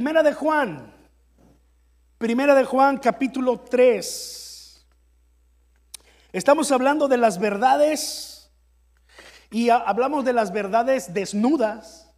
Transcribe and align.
Primera 0.00 0.22
de 0.22 0.32
Juan. 0.32 0.94
Primera 2.16 2.54
de 2.54 2.64
Juan 2.64 2.96
capítulo 2.96 3.60
3. 3.60 4.86
Estamos 6.32 6.72
hablando 6.72 7.06
de 7.06 7.18
las 7.18 7.38
verdades 7.38 8.50
y 9.50 9.68
hablamos 9.68 10.24
de 10.24 10.32
las 10.32 10.54
verdades 10.54 11.12
desnudas, 11.12 12.10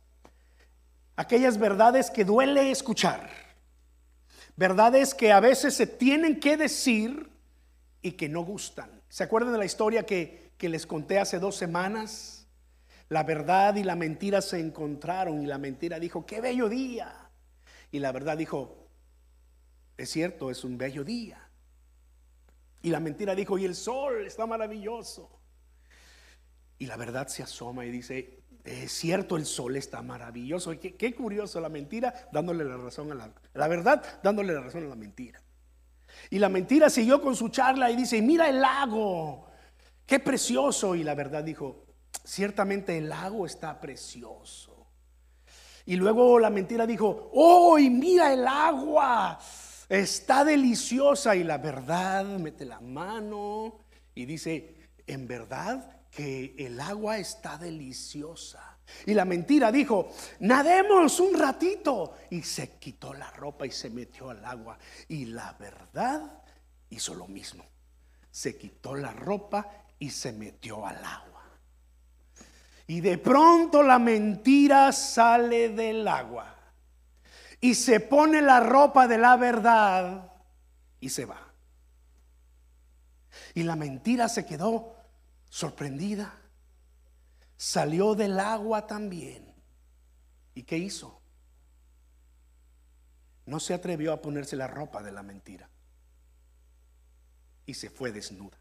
aquellas 1.17 1.59
verdades 1.59 2.09
que 2.13 2.25
duele 2.25 2.71
escuchar, 2.71 3.29
verdades 4.55 5.13
que 5.13 5.33
a 5.33 5.41
veces 5.41 5.75
se 5.75 5.89
tienen 5.89 6.39
que 6.39 6.57
decir 6.57 7.33
y 8.01 8.13
que 8.13 8.29
no 8.29 8.45
gustan. 8.45 9.03
¿Se 9.09 9.25
acuerdan 9.25 9.55
de 9.55 9.59
la 9.59 9.65
historia 9.65 10.07
que, 10.07 10.53
que 10.57 10.69
les 10.69 10.87
conté 10.87 11.19
hace 11.19 11.41
dos 11.41 11.57
semanas? 11.57 12.47
La 13.09 13.25
verdad 13.25 13.75
y 13.75 13.83
la 13.83 13.97
mentira 13.97 14.41
se 14.41 14.61
encontraron 14.61 15.43
y 15.43 15.47
la 15.47 15.59
mentira 15.59 15.99
dijo, 15.99 16.25
qué 16.25 16.41
bello 16.41 16.69
día. 16.69 17.22
Y 17.93 18.01
la 18.01 18.11
verdad 18.11 18.37
dijo, 18.37 18.89
es 19.97 20.11
cierto, 20.11 20.51
es 20.51 20.65
un 20.65 20.79
bello 20.79 21.05
día. 21.05 21.49
Y 22.83 22.91
la 22.91 22.99
mentira 22.99 23.35
dijo, 23.35 23.59
y 23.59 23.65
el 23.65 23.77
sol 23.77 24.27
está 24.27 24.47
maravilloso. 24.47 25.39
Y 26.79 26.87
la 26.87 26.97
verdad 26.97 27.29
se 27.29 27.45
asoma 27.45 27.87
y 27.87 27.91
dice, 27.91 28.43
es 28.65 28.91
cierto, 28.93 29.37
el 29.37 29.47
sol 29.47 29.77
está 29.77 30.03
maravilloso. 30.03 30.73
Qué, 30.81 30.97
qué 30.97 31.15
curioso, 31.15 31.61
la 31.61 31.69
mentira 31.69 32.29
dándole 32.33 32.65
la 32.65 32.79
razón 32.79 33.13
a 33.13 33.15
la, 33.15 33.33
la 33.55 33.69
verdad, 33.69 34.21
dándole 34.23 34.53
la 34.53 34.63
razón 34.63 34.85
a 34.85 34.89
la 34.89 34.97
mentira. 34.97 35.41
Y 36.31 36.39
la 36.39 36.49
mentira 36.49 36.91
siguió 36.91 37.21
con 37.21 37.37
su 37.37 37.51
charla 37.51 37.91
y 37.91 37.97
dice, 37.97 38.21
mira 38.23 38.49
el 38.49 38.61
lago, 38.61 39.47
qué 40.07 40.19
precioso. 40.19 40.95
Y 40.95 41.05
la 41.05 41.15
verdad 41.15 41.45
dijo, 41.45 41.87
ciertamente 42.25 42.97
el 42.97 43.11
lago 43.11 43.47
está 43.47 43.81
precioso. 43.81 44.82
Y 45.87 45.97
luego 45.97 46.39
la 46.39 46.51
mentira 46.51 46.87
dijo, 46.87 47.31
oh, 47.35 47.79
y 47.79 47.91
mira 47.91 48.33
el 48.33 48.47
agua, 48.47 49.39
está 49.89 50.45
deliciosa. 50.45 51.35
Y 51.35 51.45
la 51.45 51.59
verdad 51.59 52.25
mete 52.25 52.65
la 52.65 52.81
mano 52.81 53.81
y 54.15 54.25
dice, 54.25 54.89
en 55.07 55.27
verdad 55.27 56.03
que 56.11 56.55
el 56.59 56.79
agua 56.81 57.19
está 57.19 57.59
deliciosa. 57.59 58.79
Y 59.07 59.15
la 59.15 59.25
mentira 59.25 59.73
dijo, 59.73 60.13
nademos 60.41 61.19
un 61.21 61.39
ratito. 61.39 62.15
Y 62.31 62.43
se 62.43 62.79
quitó 62.79 63.15
la 63.15 63.31
ropa 63.31 63.67
y 63.67 63.71
se 63.71 63.91
metió 63.91 64.31
al 64.31 64.45
agua. 64.45 64.79
Y 65.09 65.27
la 65.27 65.57
verdad 65.59 66.43
hizo 66.91 67.15
lo 67.15 67.27
mismo. 67.27 67.65
Se 68.31 68.57
quitó 68.57 68.95
la 68.95 69.13
ropa 69.13 69.87
y 69.99 70.11
se 70.11 70.33
metió 70.33 70.87
al 70.87 71.05
agua. 71.05 71.32
Y 72.87 73.01
de 73.01 73.19
pronto 73.19 73.83
la 73.83 73.99
mentira 73.99 74.93
sale 74.93 75.71
del 75.71 76.07
agua. 76.07 76.57
Y 77.61 77.75
se 77.75 78.01
pone 78.01 78.43
la 78.43 78.61
ropa 78.61 79.07
de 79.07 79.19
la 79.19 79.37
verdad 79.37 80.33
y 81.01 81.09
se 81.09 81.25
va. 81.25 81.41
Y 83.55 83.63
la 83.63 83.77
mentira 83.77 84.29
se 84.29 84.45
quedó 84.45 84.97
sorprendida 85.49 86.43
salió 87.63 88.17
del 88.17 88.41
agua 88.41 88.89
también. 88.89 89.55
¿Y 90.53 90.65
qué 90.65 90.79
hizo? 90.79 91.23
No 93.47 93.61
se 93.61 93.73
atrevió 93.73 94.13
a 94.13 94.21
ponerse 94.21 94.57
la 94.57 94.67
ropa 94.67 95.01
de 95.01 95.13
la 95.13 95.23
mentira. 95.23 95.71
Y 97.65 97.75
se 97.75 97.89
fue 97.89 98.11
desnuda. 98.11 98.59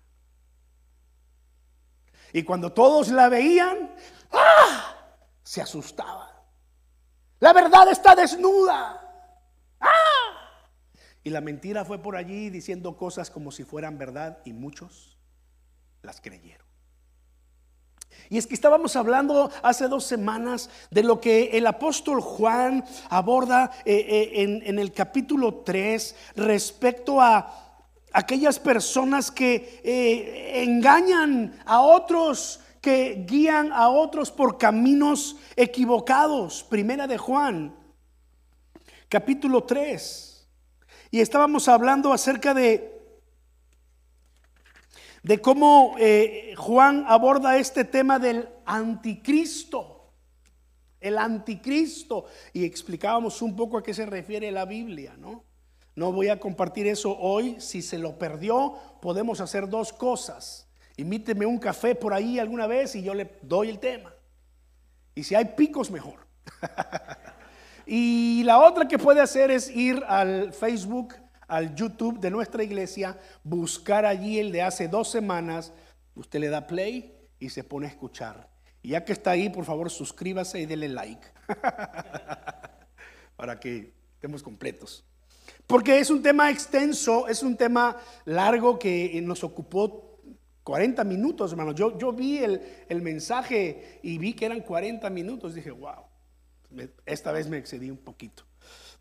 Y 2.33 2.43
cuando 2.43 2.71
todos 2.71 3.09
la 3.09 3.29
veían, 3.29 3.93
¡ah! 4.31 4.95
se 5.43 5.61
asustaba. 5.61 6.45
La 7.39 7.53
verdad 7.53 7.89
está 7.89 8.15
desnuda. 8.15 9.01
¡Ah! 9.79 10.31
Y 11.23 11.29
la 11.29 11.41
mentira 11.41 11.85
fue 11.85 11.99
por 11.99 12.15
allí 12.15 12.49
diciendo 12.49 12.97
cosas 12.97 13.29
como 13.29 13.51
si 13.51 13.63
fueran 13.63 13.97
verdad 13.97 14.39
y 14.45 14.53
muchos 14.53 15.17
las 16.01 16.21
creyeron. 16.21 16.65
Y 18.29 18.37
es 18.37 18.47
que 18.47 18.53
estábamos 18.53 18.95
hablando 18.95 19.51
hace 19.61 19.87
dos 19.87 20.05
semanas 20.05 20.69
de 20.89 21.03
lo 21.03 21.19
que 21.19 21.57
el 21.57 21.67
apóstol 21.67 22.21
Juan 22.21 22.85
aborda 23.09 23.71
eh, 23.85 24.31
eh, 24.35 24.61
en, 24.65 24.79
el 24.79 24.93
capítulo 24.93 25.63
3 25.65 26.15
respecto 26.35 27.21
a 27.21 27.70
aquellas 28.13 28.59
personas 28.59 29.31
que 29.31 29.81
eh, 29.83 30.63
engañan 30.63 31.59
a 31.65 31.81
otros, 31.81 32.59
que 32.81 33.25
guían 33.27 33.71
a 33.71 33.89
otros 33.89 34.31
por 34.31 34.57
caminos 34.57 35.37
equivocados. 35.55 36.63
Primera 36.63 37.07
de 37.07 37.17
Juan, 37.17 37.75
capítulo 39.07 39.63
3. 39.63 40.47
Y 41.11 41.19
estábamos 41.19 41.67
hablando 41.67 42.13
acerca 42.13 42.53
de 42.53 42.91
de 45.23 45.39
cómo 45.39 45.95
eh, 45.99 46.53
Juan 46.57 47.05
aborda 47.07 47.57
este 47.57 47.85
tema 47.85 48.17
del 48.19 48.49
anticristo, 48.65 50.13
el 50.99 51.17
anticristo, 51.17 52.25
y 52.53 52.65
explicábamos 52.65 53.41
un 53.41 53.55
poco 53.55 53.77
a 53.77 53.83
qué 53.83 53.93
se 53.93 54.05
refiere 54.05 54.51
la 54.51 54.65
Biblia, 54.65 55.15
¿no? 55.17 55.43
No 55.95 56.11
voy 56.11 56.29
a 56.29 56.39
compartir 56.39 56.87
eso 56.87 57.17
hoy, 57.17 57.59
si 57.59 57.81
se 57.81 57.97
lo 57.97 58.17
perdió, 58.17 58.75
podemos 59.01 59.41
hacer 59.41 59.69
dos 59.69 59.91
cosas. 59.91 60.67
Imíteme 60.97 61.45
un 61.45 61.57
café 61.57 61.95
por 61.95 62.13
ahí 62.13 62.39
alguna 62.39 62.67
vez 62.67 62.95
y 62.95 63.03
yo 63.03 63.13
le 63.13 63.37
doy 63.41 63.69
el 63.69 63.79
tema. 63.79 64.13
Y 65.15 65.23
si 65.23 65.35
hay 65.35 65.45
picos, 65.45 65.91
mejor. 65.91 66.27
y 67.85 68.43
la 68.43 68.59
otra 68.59 68.87
que 68.87 68.97
puede 68.97 69.19
hacer 69.19 69.51
es 69.51 69.69
ir 69.69 70.03
al 70.07 70.53
Facebook 70.53 71.15
al 71.51 71.75
YouTube 71.75 72.17
de 72.21 72.31
nuestra 72.31 72.63
iglesia, 72.63 73.19
buscar 73.43 74.05
allí 74.05 74.39
el 74.39 74.53
de 74.53 74.61
hace 74.61 74.87
dos 74.87 75.11
semanas, 75.11 75.73
usted 76.15 76.39
le 76.39 76.47
da 76.47 76.65
play 76.65 77.13
y 77.39 77.49
se 77.49 77.65
pone 77.65 77.87
a 77.87 77.89
escuchar. 77.89 78.49
Y 78.81 78.91
ya 78.91 79.03
que 79.03 79.11
está 79.11 79.31
ahí, 79.31 79.49
por 79.49 79.65
favor, 79.65 79.89
suscríbase 79.89 80.61
y 80.61 80.65
dele 80.65 80.87
like 80.87 81.27
para 83.35 83.59
que 83.59 83.93
estemos 84.13 84.41
completos. 84.41 85.03
Porque 85.67 85.99
es 85.99 86.09
un 86.09 86.21
tema 86.21 86.49
extenso, 86.49 87.27
es 87.27 87.43
un 87.43 87.55
tema 87.55 87.97
largo 88.25 88.77
que 88.77 89.19
nos 89.23 89.43
ocupó 89.43 90.19
40 90.63 91.03
minutos, 91.03 91.51
hermano. 91.51 91.73
Yo, 91.73 91.97
yo 91.97 92.11
vi 92.11 92.37
el, 92.39 92.61
el 92.87 93.01
mensaje 93.01 93.99
y 94.03 94.17
vi 94.17 94.33
que 94.33 94.45
eran 94.45 94.61
40 94.61 95.09
minutos. 95.09 95.55
Dije, 95.55 95.71
wow, 95.71 96.05
esta 97.05 97.31
vez 97.31 97.47
me 97.47 97.57
excedí 97.57 97.89
un 97.89 97.97
poquito. 97.97 98.43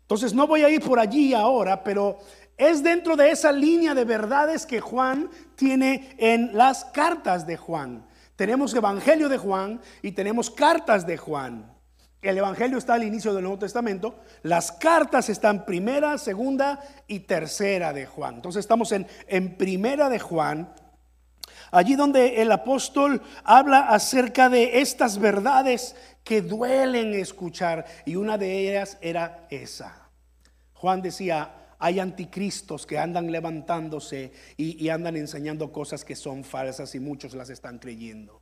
Entonces 0.01 0.33
no 0.33 0.47
voy 0.47 0.63
a 0.63 0.69
ir 0.69 0.81
por 0.81 0.99
allí 0.99 1.33
ahora, 1.33 1.83
pero 1.83 2.19
es 2.57 2.83
dentro 2.83 3.15
de 3.15 3.31
esa 3.31 3.51
línea 3.51 3.95
de 3.95 4.03
verdades 4.03 4.65
que 4.65 4.81
Juan 4.81 5.29
tiene 5.55 6.15
en 6.17 6.55
las 6.55 6.85
cartas 6.85 7.47
de 7.47 7.57
Juan. 7.57 8.05
Tenemos 8.35 8.73
Evangelio 8.73 9.29
de 9.29 9.37
Juan 9.37 9.79
y 10.01 10.11
tenemos 10.11 10.49
cartas 10.49 11.05
de 11.07 11.15
Juan. 11.15 11.73
El 12.21 12.37
Evangelio 12.37 12.77
está 12.77 12.93
al 12.93 13.03
inicio 13.03 13.33
del 13.33 13.43
Nuevo 13.43 13.59
Testamento. 13.59 14.19
Las 14.43 14.71
cartas 14.71 15.29
están 15.29 15.65
primera, 15.65 16.17
segunda 16.17 16.79
y 17.07 17.21
tercera 17.21 17.93
de 17.93 18.05
Juan. 18.05 18.35
Entonces 18.35 18.59
estamos 18.59 18.91
en, 18.91 19.07
en 19.27 19.57
primera 19.57 20.07
de 20.07 20.19
Juan, 20.19 20.71
allí 21.71 21.95
donde 21.95 22.41
el 22.41 22.51
apóstol 22.51 23.23
habla 23.43 23.87
acerca 23.87 24.49
de 24.49 24.81
estas 24.81 25.17
verdades 25.17 25.95
que 26.23 26.43
duelen 26.43 27.13
escuchar. 27.13 27.85
Y 28.05 28.15
una 28.15 28.37
de 28.37 28.69
ellas 28.69 28.99
era 29.01 29.47
esa. 29.49 30.09
Juan 30.73 31.01
decía, 31.01 31.55
hay 31.81 31.99
anticristos 31.99 32.85
que 32.85 32.99
andan 32.99 33.31
levantándose 33.31 34.31
y, 34.55 34.87
andan 34.89 35.17
enseñando 35.17 35.71
cosas 35.71 36.05
que 36.05 36.15
son 36.15 36.43
falsas 36.43 36.93
y 36.93 36.99
muchos 36.99 37.33
las 37.33 37.49
están 37.49 37.79
creyendo. 37.79 38.40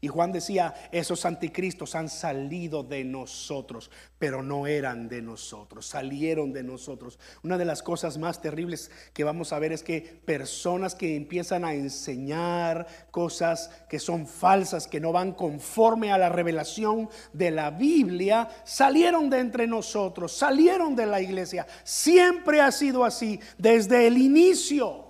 Y 0.00 0.06
Juan 0.06 0.30
decía, 0.30 0.74
esos 0.92 1.24
anticristos 1.24 1.96
han 1.96 2.08
salido 2.08 2.84
de 2.84 3.02
nosotros, 3.02 3.90
pero 4.16 4.44
no 4.44 4.68
eran 4.68 5.08
de 5.08 5.20
nosotros, 5.20 5.86
salieron 5.86 6.52
de 6.52 6.62
nosotros. 6.62 7.18
Una 7.42 7.58
de 7.58 7.64
las 7.64 7.82
cosas 7.82 8.16
más 8.16 8.40
terribles 8.40 8.92
que 9.12 9.24
vamos 9.24 9.52
a 9.52 9.58
ver 9.58 9.72
es 9.72 9.82
que 9.82 10.00
personas 10.24 10.94
que 10.94 11.16
empiezan 11.16 11.64
a 11.64 11.74
enseñar 11.74 12.86
cosas 13.10 13.70
que 13.88 13.98
son 13.98 14.28
falsas, 14.28 14.86
que 14.86 15.00
no 15.00 15.10
van 15.10 15.32
conforme 15.32 16.12
a 16.12 16.18
la 16.18 16.28
revelación 16.28 17.08
de 17.32 17.50
la 17.50 17.72
Biblia, 17.72 18.48
salieron 18.64 19.28
de 19.28 19.40
entre 19.40 19.66
nosotros, 19.66 20.32
salieron 20.32 20.94
de 20.94 21.06
la 21.06 21.20
iglesia. 21.20 21.66
Siempre 21.82 22.60
ha 22.60 22.70
sido 22.70 23.04
así 23.04 23.40
desde 23.56 24.06
el 24.06 24.16
inicio. 24.16 25.06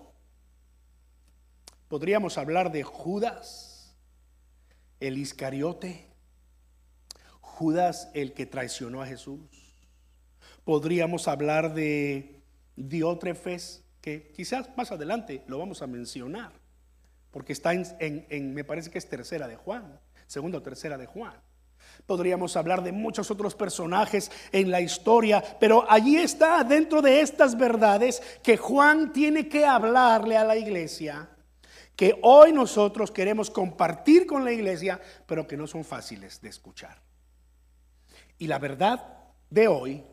Podríamos 1.88 2.38
hablar 2.38 2.72
de 2.72 2.82
Judas 2.82 3.67
el 5.00 5.18
Iscariote, 5.18 6.06
Judas 7.40 8.10
el 8.14 8.34
que 8.34 8.46
traicionó 8.46 9.02
a 9.02 9.06
Jesús. 9.06 9.40
Podríamos 10.64 11.28
hablar 11.28 11.74
de 11.74 12.42
Diótrefes, 12.76 13.82
que 14.00 14.30
quizás 14.30 14.68
más 14.76 14.92
adelante 14.92 15.42
lo 15.48 15.58
vamos 15.58 15.82
a 15.82 15.86
mencionar, 15.86 16.52
porque 17.30 17.52
está 17.52 17.72
en, 17.72 18.54
me 18.54 18.64
parece 18.64 18.90
que 18.90 18.98
es 18.98 19.08
tercera 19.08 19.48
de 19.48 19.56
Juan, 19.56 19.98
segunda 20.26 20.58
o 20.58 20.62
tercera 20.62 20.96
de 20.96 21.06
Juan. 21.06 21.34
Podríamos 22.06 22.56
hablar 22.56 22.82
de 22.82 22.92
muchos 22.92 23.30
otros 23.30 23.54
personajes 23.54 24.30
en 24.52 24.70
la 24.70 24.80
historia, 24.80 25.42
pero 25.58 25.90
allí 25.90 26.16
está 26.16 26.62
dentro 26.62 27.02
de 27.02 27.20
estas 27.20 27.56
verdades 27.56 28.22
que 28.42 28.56
Juan 28.56 29.12
tiene 29.12 29.48
que 29.48 29.64
hablarle 29.66 30.36
a 30.36 30.44
la 30.44 30.56
iglesia, 30.56 31.28
que 31.98 32.16
hoy 32.22 32.52
nosotros 32.52 33.10
queremos 33.10 33.50
compartir 33.50 34.24
con 34.24 34.44
la 34.44 34.52
iglesia, 34.52 35.00
pero 35.26 35.48
que 35.48 35.56
no 35.56 35.66
son 35.66 35.84
fáciles 35.84 36.40
de 36.40 36.48
escuchar. 36.48 37.02
Y 38.38 38.46
la 38.46 38.60
verdad 38.60 39.18
de 39.50 39.66
hoy 39.66 40.04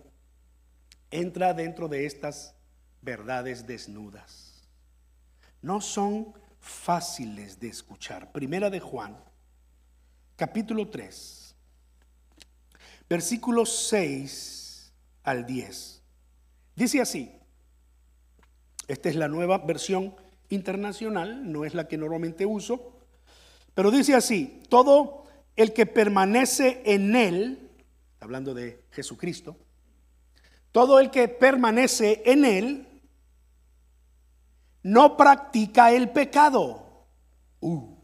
entra 1.12 1.54
dentro 1.54 1.88
de 1.88 2.08
estas 2.08 2.56
verdades 3.04 3.68
desnudas. 3.68 4.68
No 5.62 5.80
son 5.80 6.34
fáciles 6.60 7.60
de 7.60 7.68
escuchar. 7.68 8.32
Primera 8.32 8.72
de 8.72 8.80
Juan, 8.80 9.16
capítulo 10.36 10.90
3 10.90 11.46
versículos 13.08 13.88
6 13.90 14.94
al 15.24 15.46
10. 15.46 16.02
Dice 16.76 17.02
así, 17.02 17.32
esta 18.88 19.10
es 19.10 19.16
la 19.16 19.28
nueva 19.28 19.60
versión 19.60 20.16
internacional, 20.50 21.52
no 21.52 21.66
es 21.66 21.74
la 21.74 21.88
que 21.88 21.98
normalmente 21.98 22.46
uso, 22.46 23.00
pero 23.74 23.92
dice 23.92 24.16
así, 24.16 24.62
todo 24.70 25.26
el 25.56 25.74
que 25.74 25.86
permanece 25.86 26.82
en 26.86 27.16
él, 27.16 27.72
hablando 28.20 28.54
de 28.54 28.84
Jesucristo, 28.92 29.58
todo 30.72 31.00
el 31.00 31.12
que 31.12 31.28
permanece 31.28 32.24
en 32.26 32.46
él, 32.46 32.88
no 34.84 35.18
practica 35.18 35.92
el 35.92 36.10
pecado. 36.12 37.08
Uh, 37.60 37.96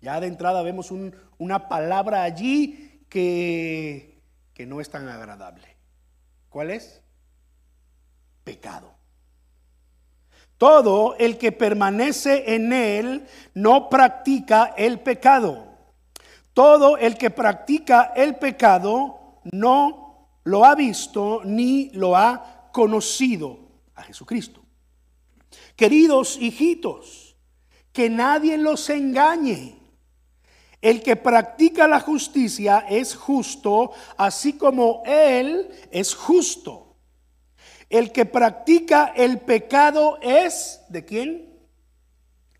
ya 0.00 0.20
de 0.20 0.26
entrada 0.26 0.62
vemos 0.62 0.90
una 1.38 1.68
palabra 1.68 2.22
allí 2.22 3.04
que 3.08 4.14
que 4.54 4.66
no 4.66 4.80
es 4.80 4.88
tan 4.88 5.08
agradable. 5.08 5.76
¿Cuál 6.48 6.70
es? 6.70 7.02
Pecado. 8.44 8.93
Todo 10.64 11.14
el 11.18 11.36
que 11.36 11.52
permanece 11.52 12.54
en 12.54 12.72
él 12.72 13.26
no 13.52 13.90
practica 13.90 14.72
el 14.78 14.98
pecado. 14.98 15.66
Todo 16.54 16.96
el 16.96 17.18
que 17.18 17.28
practica 17.28 18.14
el 18.16 18.36
pecado 18.36 19.42
no 19.52 20.38
lo 20.44 20.64
ha 20.64 20.74
visto 20.74 21.42
ni 21.44 21.90
lo 21.90 22.16
ha 22.16 22.70
conocido 22.72 23.58
a 23.94 24.04
Jesucristo. 24.04 24.64
Queridos 25.76 26.38
hijitos, 26.40 27.36
que 27.92 28.08
nadie 28.08 28.56
los 28.56 28.88
engañe. 28.88 29.76
El 30.80 31.02
que 31.02 31.16
practica 31.16 31.86
la 31.86 32.00
justicia 32.00 32.86
es 32.88 33.14
justo, 33.14 33.90
así 34.16 34.54
como 34.54 35.02
Él 35.04 35.68
es 35.90 36.14
justo. 36.14 36.83
El 37.94 38.10
que 38.10 38.26
practica 38.26 39.12
el 39.14 39.38
pecado 39.38 40.18
es 40.20 40.82
de 40.88 41.04
quién? 41.04 41.60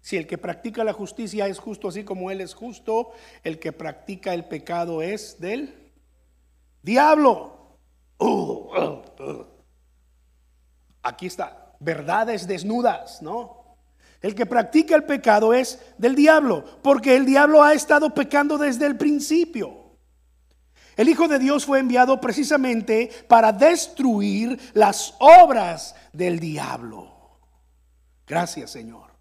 Si 0.01 0.17
el 0.17 0.29
que 0.29 0.39
practica 0.39 0.85
la 0.85 0.93
justicia 0.93 1.49
es 1.49 1.59
justo, 1.59 1.89
así 1.89 2.05
como 2.05 2.31
Él 2.31 2.41
es 2.41 2.55
justo, 2.55 3.11
el 3.43 3.59
que 3.59 3.73
practica 3.73 4.33
el 4.33 4.45
pecado 4.45 5.03
es 5.03 5.41
del 5.41 5.91
diablo. 6.83 7.81
Aquí 11.03 11.27
está, 11.27 11.75
verdades 11.81 12.47
desnudas, 12.47 13.21
¿no? 13.21 13.77
El 14.23 14.37
que 14.37 14.47
practica 14.47 14.95
el 14.95 15.03
pecado 15.03 15.53
es 15.53 15.81
del 15.99 16.15
diablo, 16.15 16.65
porque 16.81 17.17
el 17.17 17.27
diablo 17.27 17.65
ha 17.65 17.75
estado 17.75 18.15
pecando 18.15 18.57
desde 18.57 18.87
el 18.87 18.97
principio. 18.97 19.84
El 20.97 21.09
Hijo 21.09 21.29
de 21.29 21.39
Dios 21.39 21.65
fue 21.65 21.79
enviado 21.81 22.21
precisamente 22.21 23.11
para 23.29 23.53
destruir 23.53 24.59
las 24.75 25.15
obras 25.19 25.95
del 26.13 26.39
diablo. 26.39 27.39
Gracias 28.27 28.71
Señor. 28.71 29.13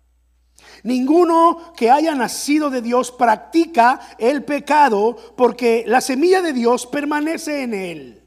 Ninguno 0.84 1.74
que 1.76 1.90
haya 1.90 2.16
nacido 2.16 2.70
de 2.70 2.82
Dios 2.82 3.12
practica 3.12 4.00
el 4.18 4.44
pecado 4.44 5.16
porque 5.36 5.84
la 5.88 6.02
semilla 6.02 6.42
de 6.42 6.54
Dios 6.54 6.86
permanece 6.86 7.64
en 7.64 7.74
él. 7.74 8.24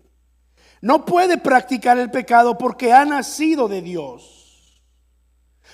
No 0.81 1.05
puede 1.05 1.39
practicar 1.39 1.99
el 1.99 2.11
pecado 2.11 2.59
porque 2.59 2.93
ha 2.93 3.05
nacido 3.05 3.69
de 3.69 3.83
Dios. 3.83 4.83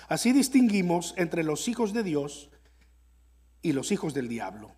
Así 0.08 0.32
distinguimos 0.32 1.14
entre 1.16 1.42
los 1.42 1.68
hijos 1.68 1.92
de 1.92 2.02
Dios 2.02 2.50
y 3.62 3.72
los 3.72 3.92
hijos 3.92 4.14
del 4.14 4.28
diablo. 4.28 4.74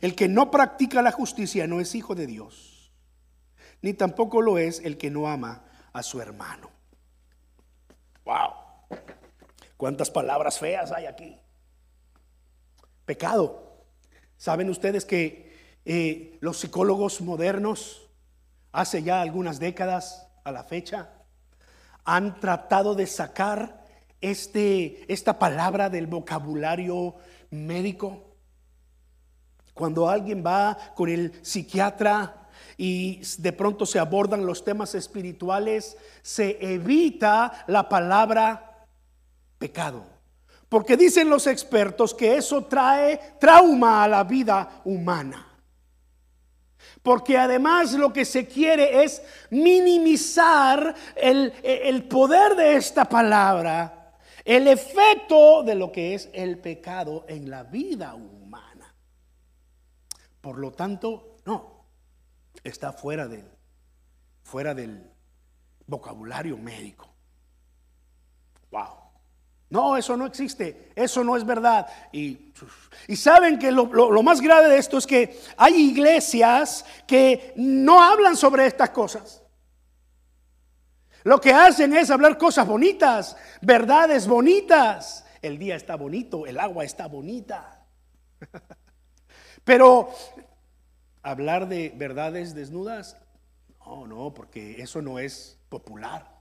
El 0.00 0.14
que 0.14 0.28
no 0.28 0.50
practica 0.50 1.02
la 1.02 1.12
justicia 1.12 1.66
no 1.66 1.80
es 1.80 1.94
hijo 1.94 2.14
de 2.14 2.26
Dios, 2.26 2.92
ni 3.82 3.94
tampoco 3.94 4.42
lo 4.42 4.58
es 4.58 4.80
el 4.80 4.96
que 4.96 5.10
no 5.10 5.28
ama 5.28 5.64
a 5.92 6.02
su 6.02 6.20
hermano. 6.20 6.70
Wow. 8.24 8.52
¿Cuántas 9.76 10.10
palabras 10.10 10.58
feas 10.58 10.92
hay 10.92 11.06
aquí? 11.06 11.38
Pecado. 13.04 13.86
¿Saben 14.36 14.70
ustedes 14.70 15.04
que 15.04 15.80
eh, 15.84 16.36
los 16.40 16.58
psicólogos 16.58 17.20
modernos, 17.20 18.08
hace 18.72 19.02
ya 19.02 19.20
algunas 19.20 19.58
décadas 19.58 20.28
a 20.44 20.52
la 20.52 20.64
fecha, 20.64 21.10
han 22.04 22.38
tratado 22.40 22.94
de 22.94 23.06
sacar 23.06 23.84
este, 24.20 25.10
esta 25.12 25.38
palabra 25.38 25.88
del 25.90 26.06
vocabulario 26.06 27.16
médico? 27.50 28.27
Cuando 29.78 30.08
alguien 30.08 30.42
va 30.44 30.76
con 30.96 31.08
el 31.08 31.32
psiquiatra 31.40 32.48
y 32.76 33.20
de 33.38 33.52
pronto 33.52 33.86
se 33.86 34.00
abordan 34.00 34.44
los 34.44 34.64
temas 34.64 34.96
espirituales, 34.96 35.96
se 36.20 36.58
evita 36.60 37.64
la 37.68 37.88
palabra 37.88 38.84
pecado. 39.56 40.04
Porque 40.68 40.96
dicen 40.96 41.30
los 41.30 41.46
expertos 41.46 42.12
que 42.12 42.36
eso 42.36 42.64
trae 42.64 43.36
trauma 43.38 44.02
a 44.02 44.08
la 44.08 44.24
vida 44.24 44.82
humana. 44.84 45.46
Porque 47.00 47.38
además 47.38 47.92
lo 47.92 48.12
que 48.12 48.24
se 48.24 48.48
quiere 48.48 49.04
es 49.04 49.22
minimizar 49.50 50.92
el, 51.14 51.52
el 51.62 52.02
poder 52.02 52.56
de 52.56 52.74
esta 52.74 53.04
palabra 53.04 53.98
el 54.48 54.66
efecto 54.66 55.62
de 55.62 55.74
lo 55.74 55.92
que 55.92 56.14
es 56.14 56.30
el 56.32 56.56
pecado 56.56 57.26
en 57.28 57.50
la 57.50 57.64
vida 57.64 58.14
humana. 58.14 58.37
Por 60.40 60.58
lo 60.58 60.72
tanto, 60.72 61.36
no, 61.44 61.84
está 62.62 62.92
fuera 62.92 63.26
del, 63.26 63.50
fuera 64.42 64.74
del 64.74 65.10
vocabulario 65.86 66.56
médico. 66.56 67.08
Wow. 68.70 69.08
No, 69.70 69.96
eso 69.98 70.16
no 70.16 70.24
existe, 70.26 70.92
eso 70.94 71.22
no 71.22 71.36
es 71.36 71.44
verdad. 71.44 71.86
Y, 72.12 72.52
y 73.06 73.16
saben 73.16 73.58
que 73.58 73.70
lo, 73.70 73.86
lo, 73.86 74.22
más 74.22 74.40
grave 74.40 74.68
de 74.68 74.78
esto 74.78 74.96
es 74.96 75.06
que 75.06 75.38
hay 75.58 75.74
iglesias 75.74 76.86
que 77.06 77.52
no 77.56 78.02
hablan 78.02 78.36
sobre 78.36 78.66
estas 78.66 78.90
cosas. 78.90 79.42
Lo 81.24 81.38
que 81.40 81.52
hacen 81.52 81.92
es 81.92 82.10
hablar 82.10 82.38
cosas 82.38 82.66
bonitas, 82.66 83.36
verdades 83.60 84.26
bonitas. 84.26 85.26
El 85.42 85.58
día 85.58 85.76
está 85.76 85.96
bonito, 85.96 86.46
el 86.46 86.58
agua 86.58 86.84
está 86.84 87.06
bonita. 87.06 87.86
Pero 89.68 90.08
hablar 91.22 91.68
de 91.68 91.92
verdades 91.94 92.54
desnudas, 92.54 93.18
no, 93.84 94.06
no, 94.06 94.32
porque 94.32 94.80
eso 94.80 95.02
no 95.02 95.18
es 95.18 95.58
popular. 95.68 96.40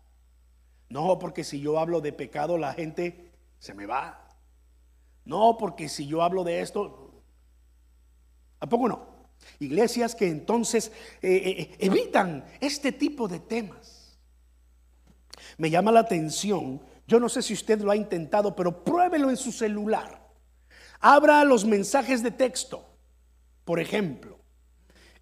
No, 0.88 1.19
porque 1.19 1.43
si 1.43 1.60
yo 1.60 1.77
hablo 1.77 2.00
de 2.00 2.13
pecado 2.13 2.57
la 2.57 2.72
gente 2.72 3.34
se 3.60 3.74
me 3.74 3.86
va. 3.86 4.29
No, 5.25 5.57
porque 5.57 5.89
si 5.89 6.07
yo 6.07 6.22
hablo 6.22 6.46
de 6.46 6.62
esto, 6.62 7.22
¿a 8.62 8.69
poco 8.69 8.88
no? 8.88 9.05
Iglesias 9.60 10.15
que 10.15 10.29
entonces 10.29 10.93
eh, 11.22 11.29
eh, 11.29 11.62
eh, 11.62 11.77
evitan 11.79 12.46
este 12.62 12.93
tipo 12.93 13.27
de 13.27 13.41
temas. 13.41 14.17
Me 15.57 15.69
llama 15.69 15.91
la 15.91 16.00
atención, 16.00 16.81
yo 17.05 17.19
no 17.19 17.27
sé 17.27 17.41
si 17.41 17.53
usted 17.53 17.81
lo 17.81 17.91
ha 17.91 17.98
intentado, 17.98 18.55
pero 18.55 18.86
pruébelo 18.86 19.29
en 19.29 19.36
su 19.36 19.51
celular. 19.51 20.25
Abra 21.01 21.43
los 21.43 21.65
mensajes 21.65 22.24
de 22.24 22.31
texto, 22.31 22.87
por 23.67 23.79
ejemplo. 23.81 24.39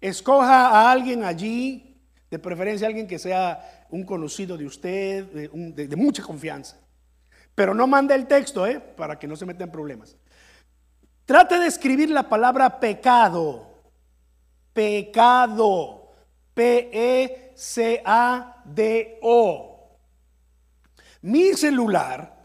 Escoja 0.00 0.68
a 0.68 0.92
alguien 0.92 1.24
allí, 1.24 2.00
de 2.30 2.38
preferencia 2.38 2.86
alguien 2.86 3.08
que 3.08 3.18
sea 3.18 3.86
un 3.90 4.04
conocido 4.04 4.56
de 4.56 4.64
usted, 4.66 5.24
de, 5.52 5.96
mucha 5.96 6.22
confianza. 6.22 6.78
Pero 7.56 7.74
no 7.74 7.88
mande 7.88 8.14
el 8.14 8.28
texto, 8.28 8.64
¿eh? 8.64 8.78
para 8.78 9.18
que 9.18 9.26
no 9.26 9.34
se 9.34 9.46
metan 9.46 9.72
problemas. 9.72 10.16
Trate 11.24 11.58
de 11.58 11.66
escribir 11.66 12.08
la 12.10 12.28
palabra 12.28 12.78
pecado. 12.78 13.82
Pecado. 14.72 16.12
P-E-C-A-D-O 16.54 17.56
mi 21.22 21.54
celular 21.54 22.36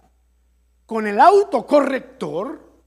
con 0.88 1.06
el 1.06 1.20
autocorrector 1.20 2.82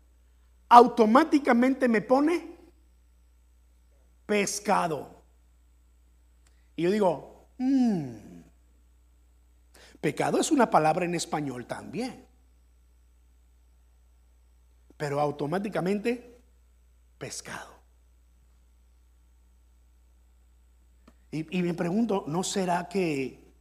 automáticamente 0.68 1.88
me 1.88 2.00
pone 2.00 2.53
pescado. 4.26 5.22
Y 6.76 6.82
yo 6.82 6.90
digo, 6.90 7.48
mmm, 7.58 8.42
pecado 10.00 10.40
es 10.40 10.50
una 10.50 10.70
palabra 10.70 11.04
en 11.04 11.14
español 11.14 11.66
también. 11.66 12.26
Pero 14.96 15.20
automáticamente, 15.20 16.40
pescado. 17.18 17.74
Y 21.30 21.62
me 21.62 21.74
pregunto, 21.74 22.24
¿no 22.28 22.44
será 22.44 22.88
que 22.88 23.52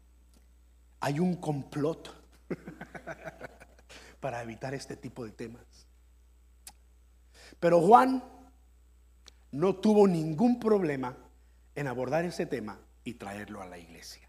hay 0.99 1.19
un 1.19 1.37
complot 1.37 2.07
para 4.19 4.43
evitar 4.43 4.75
este 4.75 4.95
tipo 4.95 5.25
de 5.25 5.31
temas? 5.31 5.87
Pero 7.59 7.81
Juan 7.81 8.23
no 9.53 9.75
tuvo 9.75 10.07
ningún 10.07 10.59
problema 10.59 11.15
en 11.75 11.87
abordar 11.87 12.25
ese 12.25 12.45
tema 12.45 12.79
y 13.03 13.13
traerlo 13.13 13.61
a 13.61 13.67
la 13.67 13.77
iglesia. 13.77 14.27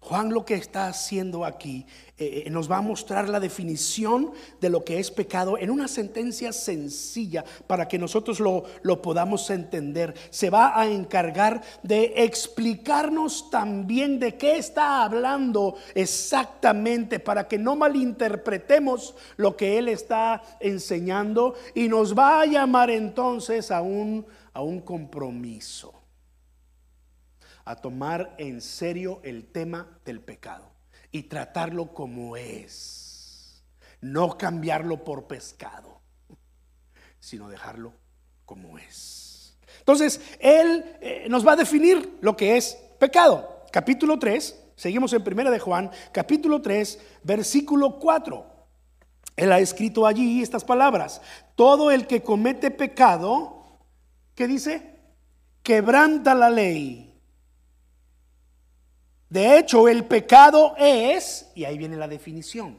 Juan 0.00 0.32
lo 0.32 0.44
que 0.44 0.54
está 0.54 0.86
haciendo 0.86 1.44
aquí 1.44 1.84
eh, 2.16 2.44
eh, 2.46 2.50
nos 2.50 2.70
va 2.70 2.78
a 2.78 2.82
mostrar 2.82 3.28
la 3.28 3.40
definición 3.40 4.32
de 4.60 4.70
lo 4.70 4.84
que 4.84 5.00
es 5.00 5.10
pecado 5.10 5.58
en 5.58 5.70
una 5.70 5.88
sentencia 5.88 6.52
sencilla 6.52 7.44
para 7.66 7.88
que 7.88 7.98
nosotros 7.98 8.38
lo, 8.38 8.64
lo 8.82 9.02
podamos 9.02 9.50
entender. 9.50 10.14
Se 10.30 10.50
va 10.50 10.80
a 10.80 10.86
encargar 10.86 11.62
de 11.82 12.12
explicarnos 12.16 13.50
también 13.50 14.20
de 14.20 14.36
qué 14.36 14.56
está 14.56 15.02
hablando 15.02 15.74
exactamente 15.94 17.18
para 17.18 17.48
que 17.48 17.58
no 17.58 17.74
malinterpretemos 17.74 19.16
lo 19.36 19.56
que 19.56 19.78
él 19.78 19.88
está 19.88 20.42
enseñando 20.60 21.54
y 21.74 21.88
nos 21.88 22.16
va 22.16 22.40
a 22.40 22.46
llamar 22.46 22.90
entonces 22.90 23.72
a 23.72 23.82
un, 23.82 24.24
a 24.52 24.62
un 24.62 24.80
compromiso 24.80 25.97
a 27.68 27.76
tomar 27.76 28.34
en 28.38 28.62
serio 28.62 29.20
el 29.22 29.52
tema 29.52 30.00
del 30.02 30.22
pecado 30.22 30.72
y 31.12 31.24
tratarlo 31.24 31.92
como 31.92 32.34
es. 32.34 33.62
No 34.00 34.38
cambiarlo 34.38 35.04
por 35.04 35.26
pescado, 35.26 36.00
sino 37.18 37.50
dejarlo 37.50 37.92
como 38.46 38.78
es. 38.78 39.58
Entonces, 39.80 40.18
Él 40.40 40.96
eh, 41.02 41.26
nos 41.28 41.46
va 41.46 41.52
a 41.52 41.56
definir 41.56 42.16
lo 42.22 42.34
que 42.34 42.56
es 42.56 42.74
pecado. 42.98 43.66
Capítulo 43.70 44.18
3, 44.18 44.58
seguimos 44.74 45.12
en 45.12 45.22
primera 45.22 45.50
de 45.50 45.58
Juan, 45.58 45.90
capítulo 46.10 46.62
3, 46.62 46.98
versículo 47.22 47.98
4. 47.98 48.46
Él 49.36 49.52
ha 49.52 49.58
escrito 49.58 50.06
allí 50.06 50.40
estas 50.40 50.64
palabras. 50.64 51.20
Todo 51.54 51.90
el 51.90 52.06
que 52.06 52.22
comete 52.22 52.70
pecado, 52.70 53.78
¿qué 54.34 54.46
dice? 54.46 55.00
Quebranta 55.62 56.34
la 56.34 56.48
ley 56.48 57.07
de 59.30 59.58
hecho, 59.58 59.88
el 59.88 60.04
pecado 60.04 60.74
es, 60.78 61.50
y 61.54 61.64
ahí 61.64 61.76
viene 61.76 61.96
la 61.96 62.08
definición, 62.08 62.78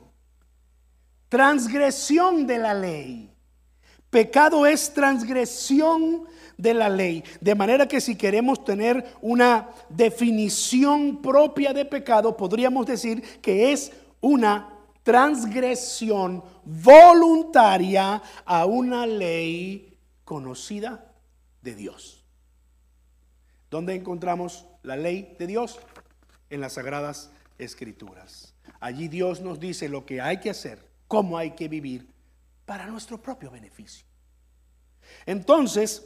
transgresión 1.27 2.47
de 2.47 2.57
la 2.57 2.73
ley. 2.73 3.31
Pecado 4.09 4.65
es 4.65 4.91
transgresión 4.91 6.25
de 6.57 6.73
la 6.73 6.89
ley. 6.89 7.23
De 7.39 7.53
manera 7.53 7.87
que 7.87 8.01
si 8.01 8.15
queremos 8.15 8.65
tener 8.65 9.15
una 9.21 9.69
definición 9.89 11.21
propia 11.21 11.71
de 11.73 11.85
pecado, 11.85 12.35
podríamos 12.35 12.87
decir 12.87 13.21
que 13.39 13.71
es 13.71 13.91
una 14.19 14.73
transgresión 15.03 16.43
voluntaria 16.65 18.21
a 18.43 18.65
una 18.65 19.05
ley 19.05 19.97
conocida 20.25 21.13
de 21.61 21.75
Dios. 21.75 22.25
¿Dónde 23.69 23.93
encontramos 23.93 24.65
la 24.81 24.95
ley 24.95 25.35
de 25.37 25.45
Dios? 25.45 25.79
En 26.49 26.61
las 26.61 26.73
sagradas 26.73 27.31
escrituras. 27.57 28.53
Allí 28.79 29.07
Dios 29.07 29.41
nos 29.41 29.59
dice 29.59 29.89
lo 29.89 30.05
que 30.05 30.21
hay 30.21 30.39
que 30.39 30.49
hacer, 30.49 30.79
cómo 31.07 31.37
hay 31.37 31.51
que 31.51 31.67
vivir 31.67 32.07
para 32.65 32.87
nuestro 32.87 33.21
propio 33.21 33.51
beneficio. 33.51 34.05
Entonces, 35.25 36.05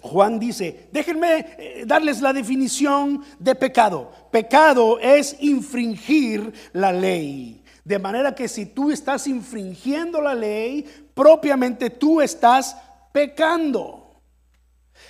Juan 0.00 0.38
dice, 0.38 0.88
déjenme 0.92 1.38
eh, 1.58 1.84
darles 1.86 2.20
la 2.20 2.32
definición 2.32 3.24
de 3.38 3.54
pecado. 3.54 4.12
Pecado 4.30 4.98
es 4.98 5.36
infringir 5.40 6.52
la 6.72 6.92
ley. 6.92 7.62
De 7.84 7.98
manera 7.98 8.34
que 8.34 8.48
si 8.48 8.66
tú 8.66 8.90
estás 8.90 9.26
infringiendo 9.26 10.20
la 10.20 10.34
ley, 10.34 10.84
propiamente 11.14 11.90
tú 11.90 12.20
estás 12.20 12.76
pecando. 13.12 14.03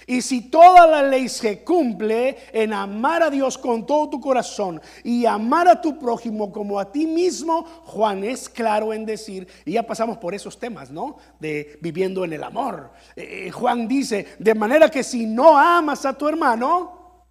Y 0.07 0.23
si 0.23 0.51
toda 0.51 0.87
la 0.87 1.03
ley 1.03 1.29
se 1.29 1.65
cumple 1.65 2.37
en 2.53 2.73
amar 2.73 3.23
a 3.23 3.31
Dios 3.31 3.57
con 3.57 3.87
todo 3.87 4.11
tu 4.11 4.21
corazón 4.21 4.81
y 5.03 5.25
amar 5.25 5.69
a 5.69 5.81
tu 5.81 5.99
prójimo 5.99 6.53
como 6.53 6.79
a 6.79 6.91
ti 6.91 7.07
mismo, 7.07 7.65
Juan 7.85 8.25
es 8.25 8.49
claro 8.49 8.93
en 8.93 9.07
decir, 9.07 9.49
y 9.65 9.73
ya 9.73 9.87
pasamos 9.87 10.19
por 10.19 10.35
esos 10.35 10.59
temas, 10.59 10.91
¿no? 10.91 11.17
De 11.41 11.79
viviendo 11.81 12.25
en 12.25 12.33
el 12.33 12.45
amor. 12.45 12.93
Eh, 13.17 13.51
Juan 13.51 13.89
dice, 13.89 14.27
de 14.39 14.55
manera 14.55 14.91
que 14.91 15.03
si 15.03 15.27
no 15.27 15.57
amas 15.59 16.05
a 16.05 16.17
tu 16.17 16.29
hermano, 16.29 17.27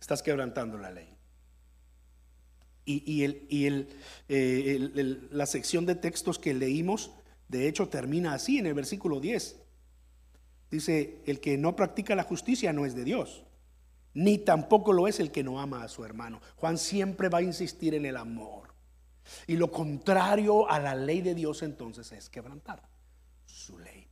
estás 0.00 0.22
quebrantando 0.22 0.78
la 0.78 0.90
ley. 0.90 1.16
Y, 2.88 3.24
eh, 4.28 5.26
la 5.32 5.46
sección 5.46 5.86
de 5.86 5.96
textos 5.96 6.38
que 6.38 6.54
leímos, 6.54 7.10
de 7.48 7.66
hecho, 7.66 7.88
termina 7.88 8.34
así 8.34 8.58
en 8.58 8.66
el 8.66 8.74
versículo 8.74 9.18
10. 9.18 9.65
Dice, 10.70 11.22
el 11.26 11.40
que 11.40 11.56
no 11.56 11.76
practica 11.76 12.14
la 12.14 12.24
justicia 12.24 12.72
no 12.72 12.86
es 12.86 12.94
de 12.94 13.04
Dios, 13.04 13.44
ni 14.14 14.38
tampoco 14.38 14.92
lo 14.92 15.06
es 15.06 15.20
el 15.20 15.30
que 15.30 15.44
no 15.44 15.60
ama 15.60 15.82
a 15.82 15.88
su 15.88 16.04
hermano. 16.04 16.40
Juan 16.56 16.78
siempre 16.78 17.28
va 17.28 17.38
a 17.38 17.42
insistir 17.42 17.94
en 17.94 18.06
el 18.06 18.16
amor. 18.16 18.74
Y 19.46 19.56
lo 19.56 19.70
contrario 19.70 20.70
a 20.70 20.78
la 20.78 20.94
ley 20.94 21.20
de 21.20 21.34
Dios 21.34 21.62
entonces 21.62 22.10
es 22.12 22.28
quebrantar 22.28 22.82
su 23.44 23.78
ley. 23.78 24.08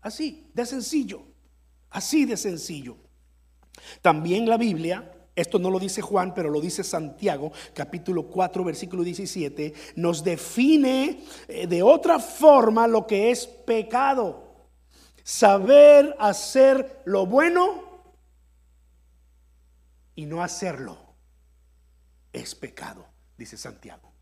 Así, 0.00 0.50
de 0.54 0.66
sencillo, 0.66 1.22
así 1.90 2.24
de 2.24 2.36
sencillo. 2.36 2.96
También 4.02 4.48
la 4.48 4.56
Biblia, 4.56 5.10
esto 5.34 5.58
no 5.58 5.70
lo 5.70 5.78
dice 5.78 6.02
Juan, 6.02 6.34
pero 6.34 6.50
lo 6.50 6.60
dice 6.60 6.84
Santiago, 6.84 7.52
capítulo 7.72 8.24
4, 8.28 8.64
versículo 8.64 9.02
17, 9.02 9.72
nos 9.96 10.22
define 10.22 11.24
eh, 11.48 11.66
de 11.66 11.82
otra 11.82 12.18
forma 12.18 12.86
lo 12.86 13.06
que 13.06 13.30
es 13.30 13.46
pecado. 13.46 14.43
Saber 15.24 16.14
hacer 16.20 17.00
lo 17.06 17.24
bueno 17.24 17.82
y 20.14 20.26
no 20.26 20.42
hacerlo 20.42 20.98
es 22.30 22.54
pecado, 22.54 23.06
dice 23.38 23.56
Santiago. 23.56 24.12